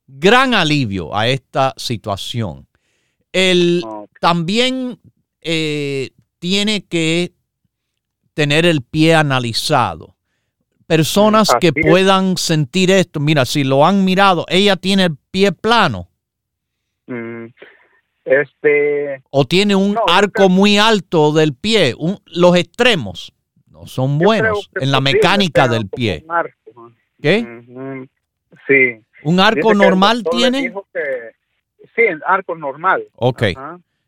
gran 0.06 0.54
alivio 0.54 1.14
a 1.14 1.28
esta 1.28 1.74
situación. 1.76 2.66
El, 3.32 3.82
También 4.20 4.98
eh, 5.40 6.10
tiene 6.38 6.84
que 6.84 7.32
tener 8.34 8.66
el 8.66 8.82
pie 8.82 9.14
analizado. 9.14 10.16
Personas 10.86 11.50
que 11.60 11.72
puedan 11.72 12.36
sentir 12.36 12.90
esto, 12.90 13.20
mira, 13.20 13.46
si 13.46 13.64
lo 13.64 13.86
han 13.86 14.04
mirado, 14.04 14.44
ella 14.48 14.76
tiene 14.76 15.04
el 15.04 15.16
pie 15.30 15.52
plano. 15.52 16.10
Mm, 17.06 17.46
este. 18.24 19.22
O 19.30 19.44
tiene 19.44 19.74
un 19.74 19.96
arco 20.06 20.48
muy 20.48 20.78
alto 20.78 21.32
del 21.32 21.54
pie, 21.54 21.94
los 22.26 22.56
extremos 22.56 23.32
no 23.72 23.86
son 23.86 24.18
buenos 24.18 24.70
en 24.74 24.92
la 24.92 25.00
mecánica 25.00 25.66
del 25.66 25.88
pie. 25.88 26.24
¿Qué? 27.20 27.40
Sí. 28.66 29.04
¿Un 29.24 29.40
arco 29.40 29.74
normal 29.74 30.22
tiene? 30.30 30.72
sí, 31.96 32.02
arco 32.26 32.54
normal. 32.54 33.04
Ok. 33.16 33.44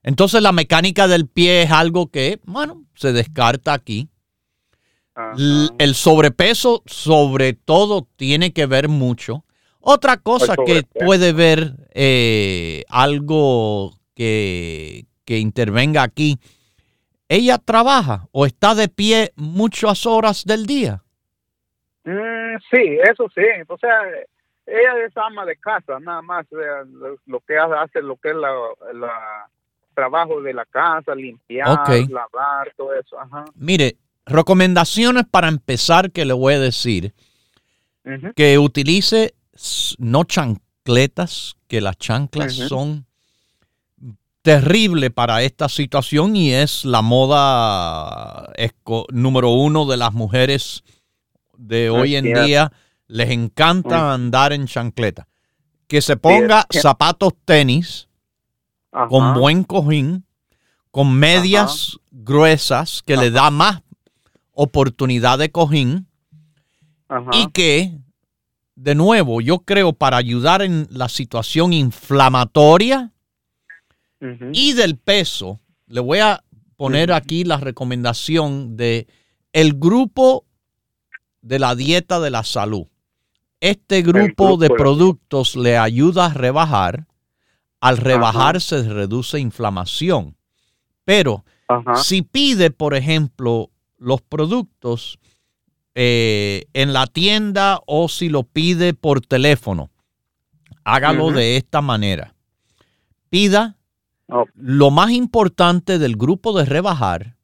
Entonces 0.02 0.42
la 0.42 0.52
mecánica 0.52 1.08
del 1.08 1.26
pie 1.26 1.62
es 1.62 1.70
algo 1.70 2.08
que, 2.08 2.38
bueno, 2.44 2.84
se 2.94 3.12
descarta 3.12 3.72
aquí. 3.72 4.08
El 5.78 5.94
sobrepeso, 5.94 6.82
sobre 6.86 7.54
todo, 7.54 8.06
tiene 8.16 8.52
que 8.52 8.66
ver 8.66 8.88
mucho. 8.88 9.44
Otra 9.80 10.16
cosa 10.16 10.56
que 10.64 10.82
puede 10.82 11.32
ver 11.32 11.74
eh, 11.92 12.84
algo 12.88 13.92
que, 14.14 15.06
intervenga 15.26 16.02
aquí, 16.02 16.38
¿ella 17.28 17.58
trabaja 17.58 18.26
o 18.32 18.46
está 18.46 18.74
de 18.74 18.88
pie 18.88 19.32
muchas 19.36 20.06
horas 20.06 20.44
del 20.44 20.66
día? 20.66 21.02
Mm, 22.04 22.56
sí, 22.70 22.98
eso 23.02 23.28
sí. 23.34 23.42
O 23.68 23.78
sea, 23.78 24.02
ella 24.66 25.06
es 25.06 25.16
ama 25.16 25.44
de 25.44 25.56
casa, 25.56 25.98
nada 26.00 26.22
más. 26.22 26.46
lo 27.26 27.40
que 27.40 27.56
hace, 27.58 28.02
lo 28.02 28.16
que 28.16 28.30
es 28.30 28.36
la, 28.36 29.48
trabajo 29.94 30.42
de 30.42 30.54
la 30.54 30.64
casa, 30.64 31.14
limpiar, 31.14 31.88
lavar, 32.10 32.72
todo 32.76 32.94
eso. 32.94 33.16
Mire, 33.54 33.96
recomendaciones 34.26 35.24
para 35.30 35.48
empezar 35.48 36.10
que 36.10 36.24
le 36.24 36.32
voy 36.32 36.54
a 36.54 36.60
decir. 36.60 37.14
Que 38.36 38.58
utilice 38.58 39.34
no 39.98 40.24
chancletas, 40.24 41.56
que 41.68 41.80
las 41.80 41.96
chanclas 41.96 42.54
son 42.54 43.06
terribles 44.45 45.11
para 45.11 45.42
esta 45.42 45.70
situación 45.70 46.36
y 46.36 46.53
es 46.53 46.84
la 46.84 47.01
moda 47.01 48.53
número 49.11 49.49
uno 49.49 49.86
de 49.86 49.97
las 49.97 50.12
mujeres 50.12 50.84
de 51.57 51.88
hoy 51.88 52.14
en 52.14 52.24
día. 52.24 52.70
Les 53.07 53.30
encanta 53.30 54.12
andar 54.12 54.53
en 54.53 54.66
chancleta. 54.66 55.28
Que 55.86 56.03
se 56.03 56.18
ponga 56.18 56.66
zapatos 56.70 57.32
tenis 57.47 58.11
con 59.09 59.32
buen 59.32 59.64
cojín, 59.64 60.26
con 60.90 61.14
medias 61.14 61.99
gruesas 62.11 63.03
que 63.03 63.16
le 63.16 63.30
da 63.30 63.51
más 63.51 63.80
oportunidad 64.53 65.38
de 65.38 65.51
cojín 65.51 66.07
y 67.32 67.47
que, 67.47 67.97
de 68.74 68.95
nuevo, 68.95 69.40
yo 69.40 69.61
creo 69.61 69.95
para 69.95 70.18
ayudar 70.18 70.61
en 70.61 70.86
la 70.90 71.09
situación 71.09 71.72
inflamatoria 71.72 73.13
y 74.53 74.72
del 74.72 74.97
peso, 74.97 75.61
le 75.87 76.01
voy 76.01 76.18
a 76.18 76.43
poner 76.77 77.12
aquí 77.12 77.45
la 77.45 77.59
recomendación 77.59 78.77
de 78.77 79.07
el 79.53 79.75
grupo 79.75 80.45
de 81.43 81.59
la 81.59 81.75
dieta 81.75 82.20
de 82.20 82.31
la 82.31 82.43
salud. 82.43 82.87
Este 83.61 84.03
grupo, 84.03 84.57
de 84.57 84.68
productos 84.68 85.57
le 85.57 85.79
ayuda 85.79 86.27
a 86.27 86.35
rebajar. 86.35 87.07
Al 87.81 87.99
rebajar 87.99 88.61
se 88.61 88.83
reduce 88.83 89.39
inflamación. 89.39 90.37
Pero 91.05 91.45
si 91.95 92.22
pide, 92.22 92.70
por 92.70 92.95
ejemplo, 92.95 93.70
los 93.99 94.20
productos 94.22 95.18
eh, 95.95 96.64
en 96.72 96.93
la 96.93 97.07
tienda 97.07 97.81
o 97.87 98.09
si 98.09 98.29
lo 98.29 98.43
pide 98.43 98.95
por 98.95 99.20
teléfono, 99.20 99.91
hágalo 100.83 101.31
de 101.31 101.57
esta 101.57 101.81
manera. 101.81 102.35
Pida 103.31 103.77
lo 104.55 104.91
más 104.91 105.11
importante 105.11 105.99
del 105.99 106.16
grupo 106.16 106.57
de 106.57 106.64
rebajar 106.64 107.37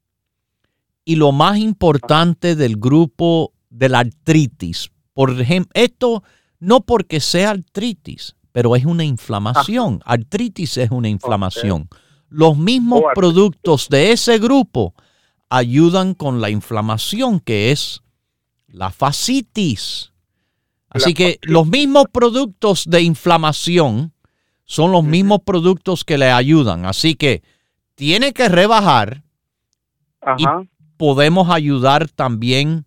y 1.05 1.15
lo 1.15 1.31
más 1.31 1.57
importante 1.57 2.55
del 2.55 2.77
grupo 2.77 3.53
de 3.69 3.89
la 3.89 3.99
artritis. 3.99 4.91
Por 5.13 5.39
ejemplo, 5.39 5.71
esto 5.73 6.23
no 6.59 6.81
porque 6.81 7.19
sea 7.19 7.51
artritis, 7.51 8.35
pero 8.51 8.75
es 8.75 8.85
una 8.85 9.03
inflamación. 9.03 10.01
Artritis 10.05 10.77
es 10.77 10.91
una 10.91 11.09
inflamación. 11.09 11.89
Los 12.29 12.57
mismos 12.57 13.01
productos 13.13 13.89
de 13.89 14.11
ese 14.11 14.39
grupo 14.39 14.93
ayudan 15.49 16.13
con 16.13 16.39
la 16.39 16.49
inflamación 16.49 17.39
que 17.39 17.71
es 17.71 18.01
la 18.67 18.89
fascitis. 18.89 20.13
Así 20.89 21.13
que 21.13 21.39
los 21.41 21.67
mismos 21.67 22.05
productos 22.11 22.85
de 22.87 23.01
inflamación 23.01 24.13
son 24.71 24.93
los 24.93 25.03
mismos 25.03 25.41
productos 25.41 26.05
que 26.05 26.17
le 26.17 26.31
ayudan. 26.31 26.85
Así 26.85 27.15
que 27.15 27.43
tiene 27.95 28.31
que 28.31 28.47
rebajar 28.47 29.21
y 30.37 30.45
podemos 30.95 31.49
ayudar 31.49 32.07
también 32.07 32.85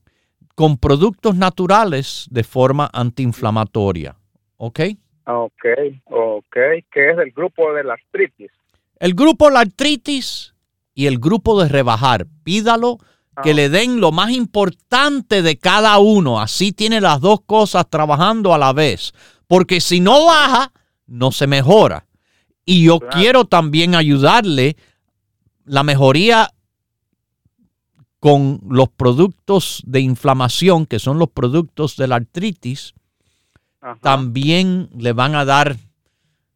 con 0.55 0.78
productos 0.78 1.37
naturales 1.37 2.26
de 2.30 2.43
forma 2.43 2.89
antiinflamatoria. 2.91 4.16
¿Ok? 4.57 4.80
Ok, 5.26 5.64
ok. 6.07 6.57
¿Qué 6.91 7.11
es 7.11 7.18
el 7.18 7.32
grupo 7.32 7.74
de 7.74 7.85
la 7.85 7.93
artritis? 7.93 8.51
El 8.99 9.12
grupo 9.12 9.49
de 9.49 9.53
la 9.53 9.61
artritis 9.61 10.55
y 10.95 11.05
el 11.05 11.18
grupo 11.18 11.62
de 11.62 11.68
rebajar. 11.68 12.26
Pídalo 12.45 12.97
que 13.43 13.51
ah. 13.51 13.55
le 13.55 13.68
den 13.68 14.01
lo 14.01 14.11
más 14.11 14.30
importante 14.30 15.43
de 15.43 15.59
cada 15.59 15.99
uno. 15.99 16.41
Así 16.41 16.72
tiene 16.72 17.03
las 17.03 17.20
dos 17.20 17.43
cosas 17.45 17.91
trabajando 17.91 18.55
a 18.55 18.59
la 18.59 18.72
vez. 18.72 19.12
Porque 19.47 19.82
si 19.82 20.01
no 20.01 20.24
baja, 20.24 20.72
no 21.07 21.33
se 21.33 21.47
mejora. 21.47 22.07
Y 22.65 22.85
yo 22.85 22.99
quiero 22.99 23.45
también 23.45 23.95
ayudarle 23.95 24.77
la 25.65 25.83
mejoría 25.83 26.51
con 28.21 28.61
los 28.69 28.89
productos 28.89 29.83
de 29.87 30.01
inflamación, 30.01 30.87
que 30.87 30.99
son 30.99 31.19
los 31.19 31.29
productos 31.29 31.97
de 31.97 32.09
la 32.09 32.17
artritis, 32.17 32.95
también 34.01 34.89
le 34.97 35.13
van 35.13 35.35
a 35.35 35.45
dar 35.45 35.77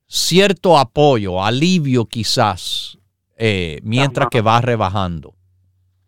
cierto 0.07 0.79
apoyo, 0.79 1.45
alivio 1.45 2.07
quizás, 2.07 2.99
eh, 3.37 3.81
mientras 3.83 4.29
que 4.31 4.41
va 4.41 4.63
rebajando. 4.63 5.35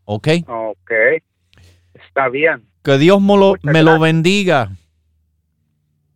¿Ok? 0.04 0.28
Ok. 0.46 0.90
Está 1.92 2.28
bien. 2.30 2.66
Que 2.82 2.96
Dios 2.96 3.20
me 3.20 3.36
lo, 3.36 3.54
me 3.62 3.82
lo 3.82 3.98
bendiga. 4.00 4.70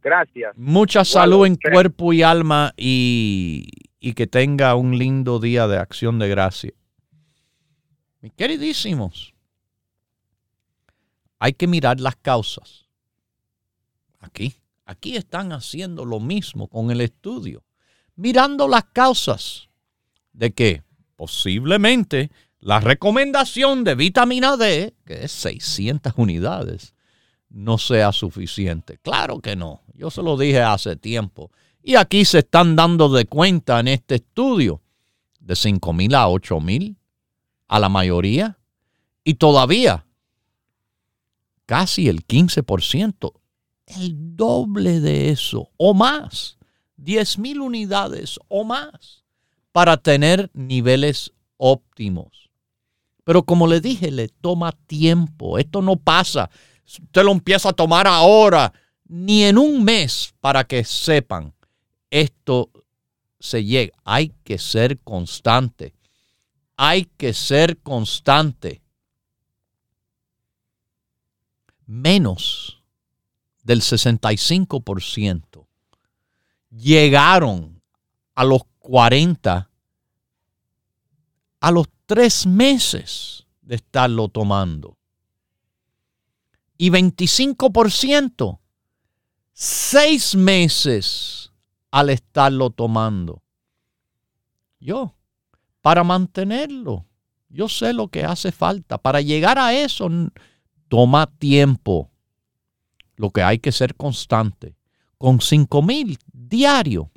Gracias. 0.04 0.54
Mucha 0.58 1.02
salud 1.02 1.46
en 1.46 1.56
cuerpo 1.56 2.12
y 2.12 2.22
alma 2.22 2.74
y, 2.76 3.66
y 3.98 4.12
que 4.12 4.26
tenga 4.26 4.74
un 4.74 4.98
lindo 4.98 5.40
día 5.40 5.66
de 5.66 5.78
acción 5.78 6.18
de 6.18 6.28
gracia. 6.28 6.72
Mis 8.20 8.34
queridísimos, 8.34 9.34
hay 11.38 11.54
que 11.54 11.66
mirar 11.66 12.00
las 12.00 12.16
causas. 12.16 12.86
Aquí, 14.20 14.54
aquí 14.84 15.16
están 15.16 15.52
haciendo 15.52 16.04
lo 16.04 16.20
mismo 16.20 16.68
con 16.68 16.90
el 16.90 17.00
estudio, 17.00 17.64
mirando 18.14 18.68
las 18.68 18.84
causas 18.84 19.70
de 20.34 20.52
que 20.52 20.82
posiblemente 21.16 22.30
la 22.60 22.80
recomendación 22.80 23.84
de 23.84 23.94
vitamina 23.94 24.58
D, 24.58 24.94
que 25.06 25.24
es 25.24 25.32
600 25.32 26.12
unidades, 26.16 26.93
no 27.54 27.78
sea 27.78 28.12
suficiente. 28.12 28.98
Claro 28.98 29.38
que 29.40 29.54
no, 29.54 29.82
yo 29.94 30.10
se 30.10 30.22
lo 30.22 30.36
dije 30.36 30.60
hace 30.60 30.96
tiempo. 30.96 31.50
Y 31.82 31.94
aquí 31.94 32.24
se 32.24 32.40
están 32.40 32.74
dando 32.74 33.08
de 33.08 33.26
cuenta 33.26 33.78
en 33.78 33.88
este 33.88 34.16
estudio 34.16 34.82
de 35.38 35.54
5 35.54 35.92
mil 35.92 36.14
a 36.14 36.28
8 36.28 36.60
mil 36.60 36.96
a 37.68 37.78
la 37.78 37.88
mayoría. 37.88 38.58
Y 39.22 39.34
todavía 39.34 40.04
casi 41.64 42.08
el 42.08 42.26
15%, 42.26 43.32
el 43.86 44.36
doble 44.36 45.00
de 45.00 45.30
eso 45.30 45.70
o 45.76 45.94
más, 45.94 46.58
10 46.96 47.38
mil 47.38 47.60
unidades 47.60 48.38
o 48.48 48.64
más 48.64 49.24
para 49.70 49.96
tener 49.96 50.50
niveles 50.54 51.32
óptimos. 51.56 52.50
Pero 53.22 53.44
como 53.44 53.66
le 53.66 53.80
dije, 53.80 54.10
le 54.10 54.28
toma 54.28 54.72
tiempo. 54.72 55.58
Esto 55.58 55.80
no 55.80 55.96
pasa. 55.96 56.50
Usted 56.86 57.22
lo 57.22 57.32
empieza 57.32 57.70
a 57.70 57.72
tomar 57.72 58.06
ahora, 58.06 58.72
ni 59.06 59.44
en 59.44 59.58
un 59.58 59.84
mes, 59.84 60.34
para 60.40 60.64
que 60.64 60.84
sepan. 60.84 61.54
Esto 62.10 62.70
se 63.38 63.64
llega. 63.64 63.96
Hay 64.04 64.32
que 64.44 64.58
ser 64.58 64.98
constante. 65.00 65.94
Hay 66.76 67.04
que 67.16 67.32
ser 67.32 67.78
constante 67.78 68.82
menos 71.86 72.82
del 73.62 73.80
65% 73.80 75.66
llegaron 76.70 77.80
a 78.34 78.44
los 78.44 78.62
40 78.78 79.70
a 81.60 81.70
los 81.70 81.86
tres 82.04 82.46
meses 82.46 83.46
de 83.62 83.76
estarlo 83.76 84.28
tomando. 84.28 84.98
Y 86.76 86.90
25% 86.90 88.58
seis 89.54 90.34
meses 90.34 91.52
al 91.90 92.10
estarlo 92.10 92.70
tomando. 92.70 93.42
Yo, 94.80 95.14
para 95.80 96.04
mantenerlo, 96.04 97.06
yo 97.48 97.68
sé 97.68 97.92
lo 97.92 98.08
que 98.08 98.24
hace 98.24 98.52
falta. 98.52 98.98
Para 98.98 99.20
llegar 99.20 99.58
a 99.58 99.72
eso 99.72 100.08
toma 100.88 101.26
tiempo. 101.38 102.10
Lo 103.16 103.30
que 103.30 103.42
hay 103.42 103.60
que 103.60 103.72
ser 103.72 103.94
constante. 103.94 104.76
Con 105.16 105.40
5 105.40 105.80
mil 105.82 106.18
diario. 106.32 107.10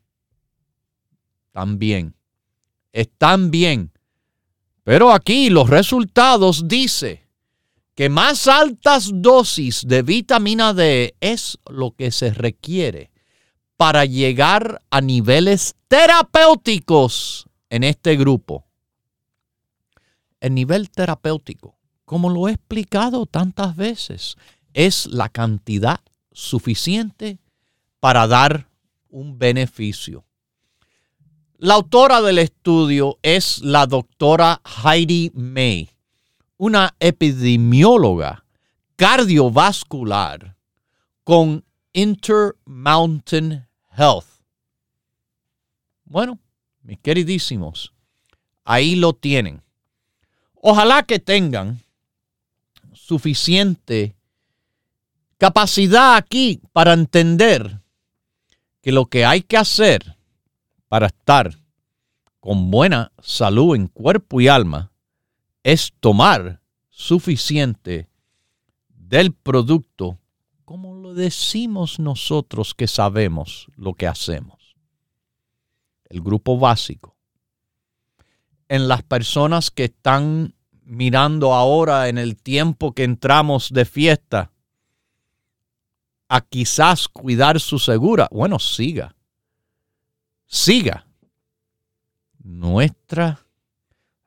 También. 1.52 2.16
Están 2.94 3.50
bien. 3.50 3.92
Pero 4.84 5.12
aquí 5.12 5.50
los 5.50 5.70
resultados 5.70 6.68
dice 6.68 7.27
que 7.98 8.08
más 8.08 8.48
altas 8.48 9.10
dosis 9.14 9.86
de 9.86 10.04
vitamina 10.04 10.74
D 10.74 11.18
es 11.20 11.60
lo 11.70 11.92
que 11.92 12.12
se 12.12 12.34
requiere 12.34 13.12
para 13.76 14.06
llegar 14.06 14.82
a 14.90 15.02
niveles 15.02 15.76
terapéuticos 15.90 17.50
en 17.70 17.84
este 17.84 18.16
grupo. 18.16 18.66
El 20.40 20.54
nivel 20.54 20.90
terapéutico 20.90 21.78
como 22.08 22.30
lo 22.30 22.48
he 22.48 22.54
explicado 22.54 23.26
tantas 23.26 23.76
veces, 23.76 24.38
es 24.74 25.08
la 25.08 25.28
cantidad 25.28 26.00
suficiente 26.32 27.38
para 28.00 28.28
dar 28.28 28.70
un 29.10 29.38
beneficio. 29.38 30.24
La 31.58 31.74
autora 31.74 32.22
del 32.22 32.38
estudio 32.38 33.20
es 33.24 33.60
la 33.60 33.88
doctora 33.88 34.62
Heidi 34.64 35.34
May, 35.34 35.90
una 36.58 36.96
epidemióloga 37.00 38.44
cardiovascular 38.96 40.56
con 41.24 41.64
Intermountain 41.94 43.68
Health. 43.96 44.26
Bueno, 46.06 46.40
mis 46.82 47.00
queridísimos, 47.00 47.94
ahí 48.64 48.96
lo 48.96 49.14
tienen. 49.14 49.62
Ojalá 50.56 51.04
que 51.04 51.20
tengan 51.20 51.82
suficiente 52.94 54.16
capacidad 55.38 56.16
aquí 56.16 56.62
para 56.74 56.94
entender 56.94 57.82
que 58.82 58.92
lo 58.92 59.06
que 59.06 59.26
hay 59.26 59.42
que 59.42 59.58
hacer 59.58 60.18
para 60.88 61.08
estar 61.08 61.60
con 62.40 62.72
buena 62.72 63.12
salud 63.22 63.76
en 63.76 63.88
cuerpo 63.88 64.42
y 64.42 64.48
alma 64.48 64.92
es 65.68 65.92
tomar 66.00 66.62
suficiente 66.90 68.08
del 68.88 69.34
producto 69.34 70.18
como 70.64 70.96
lo 70.96 71.14
decimos 71.14 72.00
nosotros 72.00 72.74
que 72.74 72.88
sabemos 72.88 73.68
lo 73.76 73.94
que 73.94 74.08
hacemos. 74.08 74.78
El 76.06 76.22
grupo 76.22 76.58
básico. 76.58 77.18
En 78.70 78.88
las 78.88 79.04
personas 79.04 79.70
que 79.70 79.84
están 79.84 80.56
mirando 80.86 81.54
ahora 81.54 82.08
en 82.08 82.18
el 82.18 82.38
tiempo 82.38 82.94
que 82.94 83.04
entramos 83.04 83.70
de 83.70 83.84
fiesta 83.84 84.54
a 86.30 86.40
quizás 86.40 87.10
cuidar 87.10 87.60
su 87.60 87.78
segura, 87.78 88.30
bueno, 88.32 88.58
siga. 88.58 89.18
Siga. 90.46 91.06
Nuestras 92.42 93.47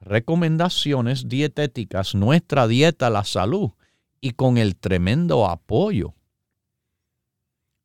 recomendaciones 0.01 1.29
dietéticas, 1.29 2.15
nuestra 2.15 2.67
dieta 2.67 3.11
la 3.11 3.25
salud 3.25 3.71
y 4.21 4.33
con 4.33 4.59
el 4.59 4.77
tremendo 4.77 5.47
apoyo 5.47 6.15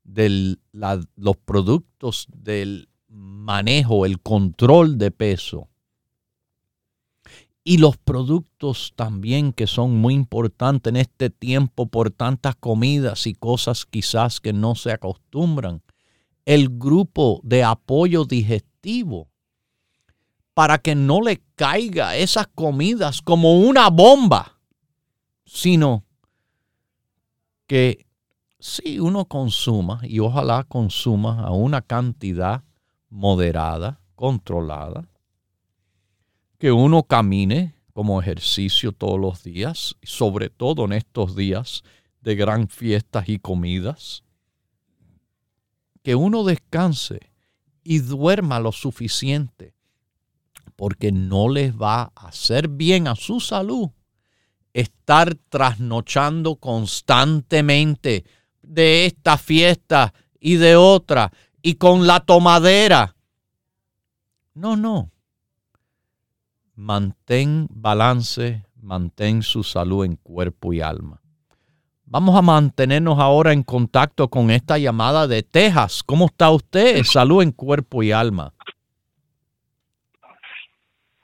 de 0.04 0.58
los 1.16 1.38
productos 1.38 2.28
del 2.34 2.90
manejo, 3.08 4.06
el 4.06 4.20
control 4.20 4.98
de 4.98 5.12
peso 5.12 5.70
y 7.68 7.80
los 7.80 7.98
productos 7.98 8.94
también 8.96 9.52
que 9.52 9.66
son 9.66 9.98
muy 9.98 10.14
importantes 10.14 10.92
en 10.92 10.98
este 10.98 11.32
tiempo 11.32 11.88
por 11.88 12.12
tantas 12.12 12.56
comidas 12.56 13.26
y 13.26 13.34
cosas 13.34 13.88
quizás 13.88 14.40
que 14.40 14.54
no 14.54 14.76
se 14.76 14.92
acostumbran. 14.92 15.82
El 16.46 16.70
grupo 16.70 17.42
de 17.44 17.64
apoyo 17.64 18.26
digestivo 18.26 19.30
para 20.56 20.80
que 20.80 20.96
no 20.96 21.22
le 21.22 21.44
caiga 21.56 22.16
esas 22.16 22.48
comidas 22.48 23.22
como 23.22 23.60
una 23.60 23.90
bomba, 23.90 24.58
sino 25.46 26.06
que 27.68 28.08
si 28.58 29.00
uno 29.00 29.26
consuma 29.26 30.00
y 30.04 30.20
ojalá 30.20 30.64
consuma 30.64 31.42
a 31.42 31.52
una 31.52 31.82
cantidad 31.82 32.64
moderada, 33.10 34.00
controlada, 34.16 35.08
que 36.58 36.72
uno 36.72 37.04
camine 37.04 37.76
como 37.94 38.22
ejercicio 38.22 38.94
todos 38.94 39.20
los 39.20 39.44
días, 39.44 39.98
sobre 40.04 40.50
todo 40.50 40.86
en 40.86 40.94
estos 40.94 41.36
días 41.36 41.84
de 42.22 42.36
gran 42.36 42.70
fiestas 42.70 43.28
y 43.28 43.40
comidas. 43.40 44.24
Que 46.02 46.16
uno 46.16 46.44
descanse 46.44 47.32
y 47.84 48.00
duerma 48.00 48.60
lo 48.60 48.72
suficiente, 48.72 49.75
porque 50.76 51.12
no 51.12 51.50
les 51.50 51.76
va 51.76 52.12
a 52.16 52.28
hacer 52.28 52.68
bien 52.68 53.08
a 53.08 53.16
su 53.16 53.40
salud 53.40 53.90
estar 54.76 55.36
trasnochando 55.48 56.58
constantemente 56.58 58.26
de 58.62 59.06
esta 59.06 59.38
fiesta 59.38 60.14
y 60.38 60.56
de 60.56 60.76
otra 60.76 61.32
y 61.62 61.76
con 61.76 62.06
la 62.06 62.20
tomadera. 62.20 63.16
No, 64.54 64.76
no. 64.76 65.12
Mantén 66.76 67.68
balance, 67.72 68.66
mantén 68.76 69.44
su 69.44 69.64
salud 69.64 70.04
en 70.04 70.18
cuerpo 70.18 70.74
y 70.74 70.82
alma. 70.82 71.22
Vamos 72.04 72.36
a 72.36 72.42
mantenernos 72.42 73.18
ahora 73.18 73.54
en 73.54 73.64
contacto 73.64 74.30
con 74.30 74.52
esta 74.52 74.78
llamada 74.78 75.26
de 75.26 75.42
Texas. 75.42 76.04
¿Cómo 76.04 76.26
está 76.26 76.52
usted? 76.52 77.02
Salud 77.06 77.42
en 77.42 77.54
cuerpo 77.54 78.04
y 78.04 78.12
alma. 78.12 78.54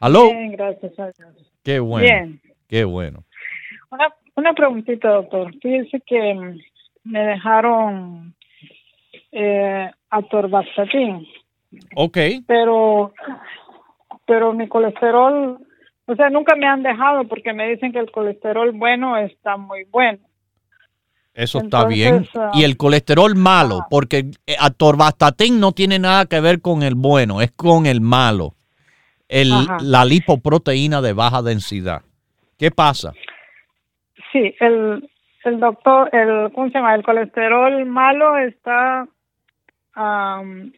¿Aló? 0.01 0.31
Bien, 0.31 0.51
gracias 0.53 0.99
a 0.99 1.11
Qué 1.63 1.79
bueno. 1.79 2.07
Bien. 2.07 2.41
Qué 2.67 2.83
bueno. 2.83 3.23
Una, 3.91 4.07
una 4.35 4.53
preguntita, 4.53 5.09
doctor. 5.09 5.53
Fíjese 5.61 6.01
que 6.01 6.59
me 7.03 7.19
dejaron 7.19 8.33
eh, 9.31 9.91
atorvastatin. 10.09 11.27
Ok. 11.95 12.17
Pero, 12.47 13.13
pero 14.25 14.53
mi 14.53 14.67
colesterol, 14.67 15.59
o 16.07 16.15
sea, 16.15 16.31
nunca 16.31 16.55
me 16.55 16.65
han 16.65 16.81
dejado 16.81 17.27
porque 17.27 17.53
me 17.53 17.69
dicen 17.69 17.91
que 17.91 17.99
el 17.99 18.11
colesterol 18.11 18.71
bueno 18.71 19.17
está 19.17 19.55
muy 19.55 19.83
bueno. 19.83 20.19
Eso 21.35 21.59
está 21.59 21.85
bien. 21.85 22.27
Ah, 22.35 22.51
y 22.55 22.63
el 22.63 22.75
colesterol 22.75 23.35
malo, 23.35 23.81
ah. 23.83 23.87
porque 23.89 24.31
eh, 24.47 24.55
atorvastatin 24.59 25.59
no 25.59 25.73
tiene 25.73 25.99
nada 25.99 26.25
que 26.25 26.41
ver 26.41 26.59
con 26.59 26.81
el 26.81 26.95
bueno, 26.95 27.39
es 27.39 27.51
con 27.51 27.85
el 27.85 28.01
malo. 28.01 28.55
El, 29.31 29.49
la 29.81 30.05
lipoproteína 30.05 31.01
de 31.01 31.13
baja 31.13 31.41
densidad. 31.41 32.01
¿Qué 32.59 32.69
pasa? 32.69 33.13
Sí, 34.31 34.53
el, 34.59 35.09
el 35.43 35.59
doctor, 35.59 36.09
el, 36.13 36.51
¿cómo 36.53 36.67
se 36.67 36.73
llama? 36.75 36.93
El 36.93 37.03
colesterol 37.03 37.85
malo 37.85 38.37
está, 38.37 39.07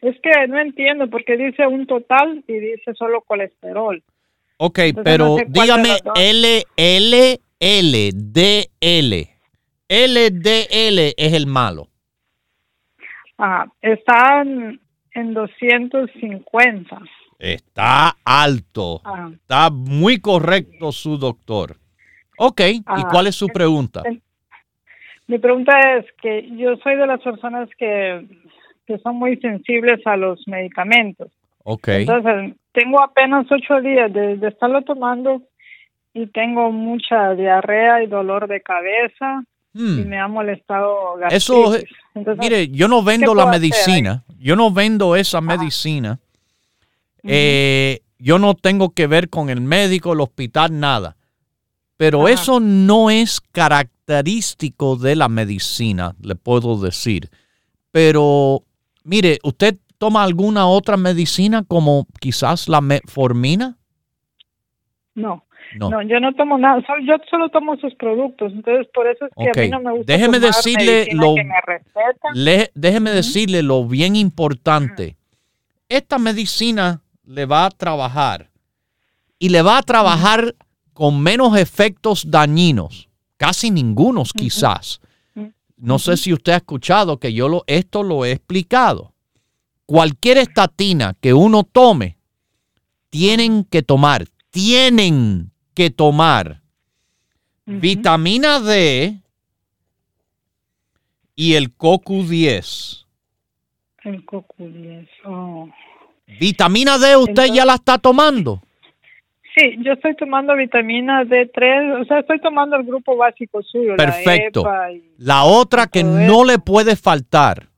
es 0.00 0.20
que 0.22 0.46
no 0.48 0.58
entiendo 0.58 1.10
porque 1.10 1.36
dice 1.36 1.66
un 1.66 1.86
total 1.86 2.42
y 2.46 2.54
dice 2.54 2.94
solo 2.94 3.20
colesterol. 3.20 4.02
Ok, 4.56 4.78
pero 5.04 5.36
dígame 5.48 5.98
L, 6.14 6.62
L, 6.76 7.40
L, 7.58 8.10
D, 8.14 8.70
L. 8.80 9.34
LDL 9.88 11.14
es 11.16 11.32
el 11.34 11.46
malo. 11.46 11.88
Ah, 13.38 13.66
está 13.82 14.42
en, 14.42 14.80
250. 15.34 17.00
Está 17.38 18.16
alto. 18.24 19.00
Ah. 19.04 19.30
Está 19.32 19.70
muy 19.70 20.20
correcto 20.20 20.92
su 20.92 21.18
doctor. 21.18 21.76
Ok, 22.38 22.60
¿y 22.60 22.82
ah, 22.86 23.08
cuál 23.10 23.26
es 23.28 23.36
su 23.36 23.48
pregunta? 23.48 24.02
Mi 25.26 25.38
pregunta 25.38 25.72
es 25.96 26.06
que 26.20 26.48
yo 26.56 26.76
soy 26.82 26.96
de 26.96 27.06
las 27.06 27.20
personas 27.20 27.68
que, 27.78 28.26
que 28.86 28.98
son 28.98 29.16
muy 29.16 29.36
sensibles 29.38 30.06
a 30.06 30.16
los 30.16 30.46
medicamentos. 30.46 31.30
Ok. 31.62 31.88
Entonces, 31.88 32.56
tengo 32.72 33.02
apenas 33.02 33.46
ocho 33.50 33.80
días 33.80 34.12
de, 34.12 34.36
de 34.36 34.48
estarlo 34.48 34.82
tomando 34.82 35.42
y 36.12 36.26
tengo 36.26 36.70
mucha 36.70 37.34
diarrea 37.34 38.02
y 38.02 38.06
dolor 38.06 38.48
de 38.48 38.60
cabeza 38.60 39.44
y 39.74 39.82
hmm. 39.82 40.08
me 40.08 40.18
ha 40.18 40.28
molestado 40.28 41.16
Eso, 41.30 41.74
mire, 42.38 42.68
yo 42.68 42.86
no 42.86 43.02
vendo 43.02 43.34
la 43.34 43.46
medicina, 43.46 44.22
yo 44.38 44.54
no 44.54 44.70
vendo 44.70 45.16
esa 45.16 45.40
medicina. 45.40 46.20
Eh, 47.26 48.00
yo 48.18 48.38
no 48.38 48.54
tengo 48.54 48.90
que 48.90 49.06
ver 49.06 49.28
con 49.28 49.50
el 49.50 49.60
médico, 49.60 50.12
el 50.12 50.20
hospital, 50.20 50.78
nada. 50.78 51.16
Pero 51.96 52.28
eso 52.28 52.60
no 52.60 53.08
es 53.08 53.40
característico 53.40 54.96
de 54.96 55.16
la 55.16 55.28
medicina, 55.28 56.14
le 56.22 56.34
puedo 56.34 56.78
decir. 56.80 57.30
Pero, 57.92 58.62
mire, 59.04 59.38
¿usted 59.44 59.76
toma 59.98 60.24
alguna 60.24 60.66
otra 60.66 60.96
medicina 60.96 61.64
como 61.66 62.06
quizás 62.20 62.68
la 62.68 62.80
metformina? 62.80 63.76
No. 65.14 65.44
No. 65.76 66.02
yo 66.02 66.20
no 66.20 66.32
tomo 66.34 66.56
nada, 66.56 66.84
yo 67.04 67.14
solo 67.28 67.48
tomo 67.48 67.76
sus 67.78 67.94
productos, 67.96 68.52
entonces 68.52 68.86
por 68.94 69.08
eso 69.08 69.26
es 69.26 69.32
que 69.34 69.60
a 69.60 69.64
mí 69.64 69.70
no 69.70 69.80
me 69.80 69.90
gusta 69.90 70.12
déjeme 70.12 70.38
decirle 70.38 71.08
lo, 71.12 71.34
déjeme 72.74 73.10
decirle 73.10 73.62
lo 73.62 73.84
bien 73.84 74.14
importante. 74.14 75.16
Esta 75.88 76.18
medicina 76.18 77.00
le 77.26 77.46
va 77.46 77.66
a 77.66 77.70
trabajar 77.70 78.50
y 79.38 79.48
le 79.48 79.62
va 79.62 79.78
a 79.78 79.82
trabajar 79.82 80.54
con 80.92 81.20
menos 81.20 81.56
efectos 81.58 82.30
dañinos, 82.30 83.08
casi 83.36 83.70
ningunos 83.70 84.32
quizás. 84.32 85.00
No 85.76 85.98
sé 85.98 86.16
si 86.16 86.32
usted 86.32 86.52
ha 86.52 86.56
escuchado 86.56 87.18
que 87.18 87.32
yo 87.32 87.48
lo, 87.48 87.64
esto 87.66 88.02
lo 88.02 88.24
he 88.24 88.32
explicado. 88.32 89.12
Cualquier 89.86 90.38
estatina 90.38 91.14
que 91.20 91.34
uno 91.34 91.64
tome, 91.64 92.16
tienen 93.10 93.64
que 93.64 93.82
tomar, 93.82 94.24
tienen 94.50 95.50
que 95.74 95.90
tomar 95.90 96.62
vitamina 97.66 98.60
D 98.60 99.20
y 101.34 101.54
el 101.54 101.76
CoQ10. 101.76 103.04
El 104.04 104.24
CoQ10. 104.24 105.08
Oh. 105.26 105.68
¿Vitamina 106.26 106.98
D 106.98 107.16
usted 107.16 107.46
ya 107.52 107.64
la 107.64 107.74
está 107.74 107.98
tomando? 107.98 108.62
Sí, 109.56 109.76
yo 109.84 109.92
estoy 109.92 110.16
tomando 110.16 110.56
vitamina 110.56 111.22
D3, 111.22 112.02
o 112.02 112.04
sea, 112.06 112.20
estoy 112.20 112.40
tomando 112.40 112.74
el 112.76 112.82
grupo 112.82 113.16
básico 113.16 113.62
suyo. 113.62 113.94
Perfecto. 113.96 114.64
La, 115.16 115.44
otra 115.44 115.86
que 115.86 116.02
no 116.02 116.44
le 116.44 116.58
puede 116.58 116.96
faltar, 116.96 117.68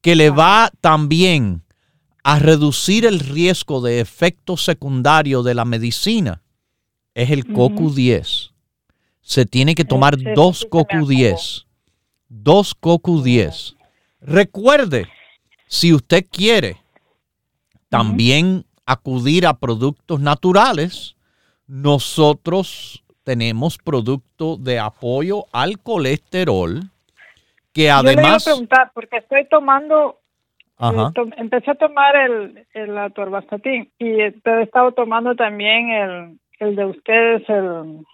que 0.00 0.16
le 0.16 0.30
va 0.30 0.68
también 0.80 1.62
a 2.24 2.40
reducir 2.40 3.06
el 3.06 3.20
riesgo 3.20 3.80
de 3.80 4.00
efecto 4.00 4.56
secundario 4.56 5.44
de 5.44 5.54
la 5.54 5.64
medicina, 5.64 6.42
es 7.14 7.30
el 7.30 7.46
CoQ10. 7.46 8.50
Se 9.20 9.46
tiene 9.46 9.76
que 9.76 9.84
tomar 9.84 10.16
dos 10.34 10.68
CoQ10. 10.68 11.66
Dos 12.28 12.76
CoQ10. 12.80 13.76
Recuerde, 14.20 15.06
si 15.68 15.94
usted 15.94 16.26
quiere 16.28 16.78
también 17.96 18.64
acudir 18.86 19.46
a 19.46 19.54
productos 19.54 20.20
naturales, 20.20 21.16
nosotros 21.66 23.02
tenemos 23.24 23.78
producto 23.78 24.56
de 24.56 24.78
apoyo 24.78 25.46
al 25.52 25.78
colesterol 25.80 26.82
que 27.72 27.90
además... 27.90 28.16
Yo 28.16 28.22
le 28.22 28.36
a 28.36 28.38
preguntar, 28.38 28.90
porque 28.94 29.16
estoy 29.18 29.46
tomando 29.48 30.20
eh, 30.78 31.32
empecé 31.38 31.70
a 31.70 31.74
tomar 31.74 32.14
el, 32.16 32.66
el 32.74 32.98
atorvastatin 32.98 33.90
y 33.98 34.06
he 34.06 34.34
estado 34.62 34.92
tomando 34.92 35.34
también 35.34 35.90
el, 35.90 36.38
el 36.60 36.76
de 36.76 36.84
ustedes 36.84 37.42
el, 37.48 38.04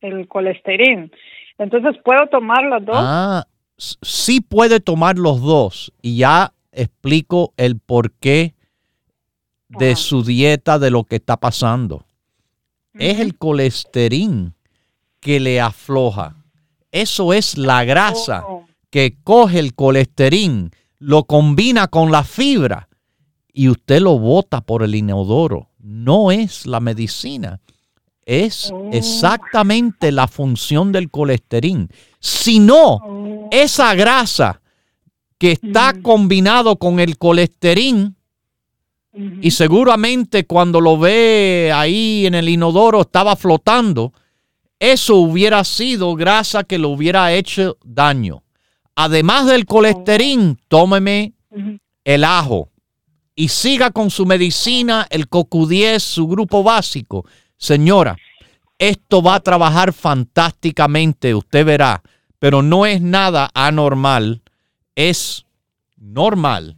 el 0.00 0.28
colesterol. 0.28 1.10
Entonces, 1.58 1.96
¿puedo 2.04 2.26
tomar 2.26 2.64
los 2.64 2.84
dos? 2.84 2.96
Ah, 2.98 3.44
sí 3.78 4.40
puede 4.40 4.80
tomar 4.80 5.16
los 5.16 5.40
dos. 5.40 5.92
Y 6.02 6.18
ya 6.18 6.52
explico 6.72 7.54
el 7.56 7.78
porqué 7.78 8.55
de 9.68 9.96
su 9.96 10.22
dieta, 10.22 10.78
de 10.78 10.90
lo 10.90 11.04
que 11.04 11.16
está 11.16 11.36
pasando. 11.36 12.04
Es 12.94 13.20
el 13.20 13.36
colesterol 13.36 14.54
que 15.20 15.40
le 15.40 15.60
afloja. 15.60 16.36
Eso 16.90 17.32
es 17.32 17.58
la 17.58 17.84
grasa 17.84 18.44
oh. 18.46 18.66
que 18.90 19.18
coge 19.22 19.58
el 19.58 19.74
colesterol, 19.74 20.70
lo 20.98 21.24
combina 21.24 21.88
con 21.88 22.10
la 22.10 22.24
fibra 22.24 22.88
y 23.52 23.68
usted 23.68 24.00
lo 24.00 24.18
bota 24.18 24.60
por 24.60 24.82
el 24.82 24.94
inodoro 24.94 25.68
no 25.86 26.32
es 26.32 26.66
la 26.66 26.80
medicina, 26.80 27.60
es 28.24 28.72
oh. 28.72 28.90
exactamente 28.92 30.10
la 30.10 30.26
función 30.26 30.90
del 30.90 31.10
colesterol. 31.10 31.88
Sino 32.18 32.96
oh. 32.96 33.48
esa 33.52 33.94
grasa 33.94 34.60
que 35.38 35.52
está 35.52 35.92
mm. 35.92 36.02
combinado 36.02 36.76
con 36.76 36.98
el 36.98 37.18
colesterol, 37.18 38.14
y 39.40 39.50
seguramente 39.50 40.46
cuando 40.46 40.80
lo 40.80 40.98
ve 40.98 41.72
ahí 41.74 42.26
en 42.26 42.34
el 42.34 42.48
inodoro 42.48 43.00
estaba 43.00 43.34
flotando, 43.34 44.12
eso 44.78 45.16
hubiera 45.16 45.64
sido 45.64 46.14
grasa 46.14 46.64
que 46.64 46.78
le 46.78 46.86
hubiera 46.86 47.32
hecho 47.32 47.78
daño. 47.82 48.42
Además 48.94 49.46
del 49.46 49.64
colesterol, 49.64 50.58
tómeme 50.68 51.32
el 52.04 52.24
ajo 52.24 52.70
y 53.34 53.48
siga 53.48 53.90
con 53.90 54.10
su 54.10 54.26
medicina, 54.26 55.06
el 55.10 55.28
CoQ10, 55.28 55.98
su 56.00 56.26
grupo 56.26 56.62
básico. 56.62 57.24
Señora, 57.56 58.16
esto 58.78 59.22
va 59.22 59.36
a 59.36 59.40
trabajar 59.40 59.92
fantásticamente, 59.94 61.34
usted 61.34 61.64
verá, 61.64 62.02
pero 62.38 62.62
no 62.62 62.84
es 62.84 63.00
nada 63.00 63.50
anormal, 63.54 64.42
es 64.94 65.46
normal, 65.96 66.76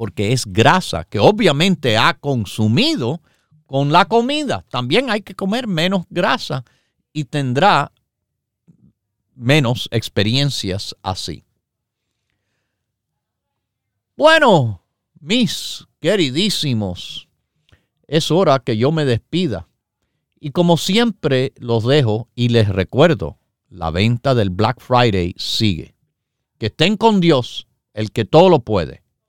porque 0.00 0.32
es 0.32 0.46
grasa 0.46 1.04
que 1.04 1.18
obviamente 1.18 1.98
ha 1.98 2.14
consumido 2.14 3.20
con 3.66 3.92
la 3.92 4.06
comida. 4.06 4.64
También 4.70 5.10
hay 5.10 5.20
que 5.20 5.34
comer 5.34 5.66
menos 5.66 6.06
grasa 6.08 6.64
y 7.12 7.24
tendrá 7.24 7.92
menos 9.34 9.90
experiencias 9.92 10.96
así. 11.02 11.44
Bueno, 14.16 14.82
mis 15.20 15.86
queridísimos, 16.00 17.28
es 18.06 18.30
hora 18.30 18.58
que 18.60 18.78
yo 18.78 18.92
me 18.92 19.04
despida. 19.04 19.68
Y 20.40 20.52
como 20.52 20.78
siempre 20.78 21.52
los 21.58 21.84
dejo 21.84 22.30
y 22.34 22.48
les 22.48 22.70
recuerdo, 22.70 23.36
la 23.68 23.90
venta 23.90 24.34
del 24.34 24.48
Black 24.48 24.80
Friday 24.80 25.34
sigue. 25.36 25.94
Que 26.56 26.68
estén 26.68 26.96
con 26.96 27.20
Dios, 27.20 27.66
el 27.92 28.12
que 28.12 28.24
todo 28.24 28.48
lo 28.48 28.60
puede, 28.60 28.99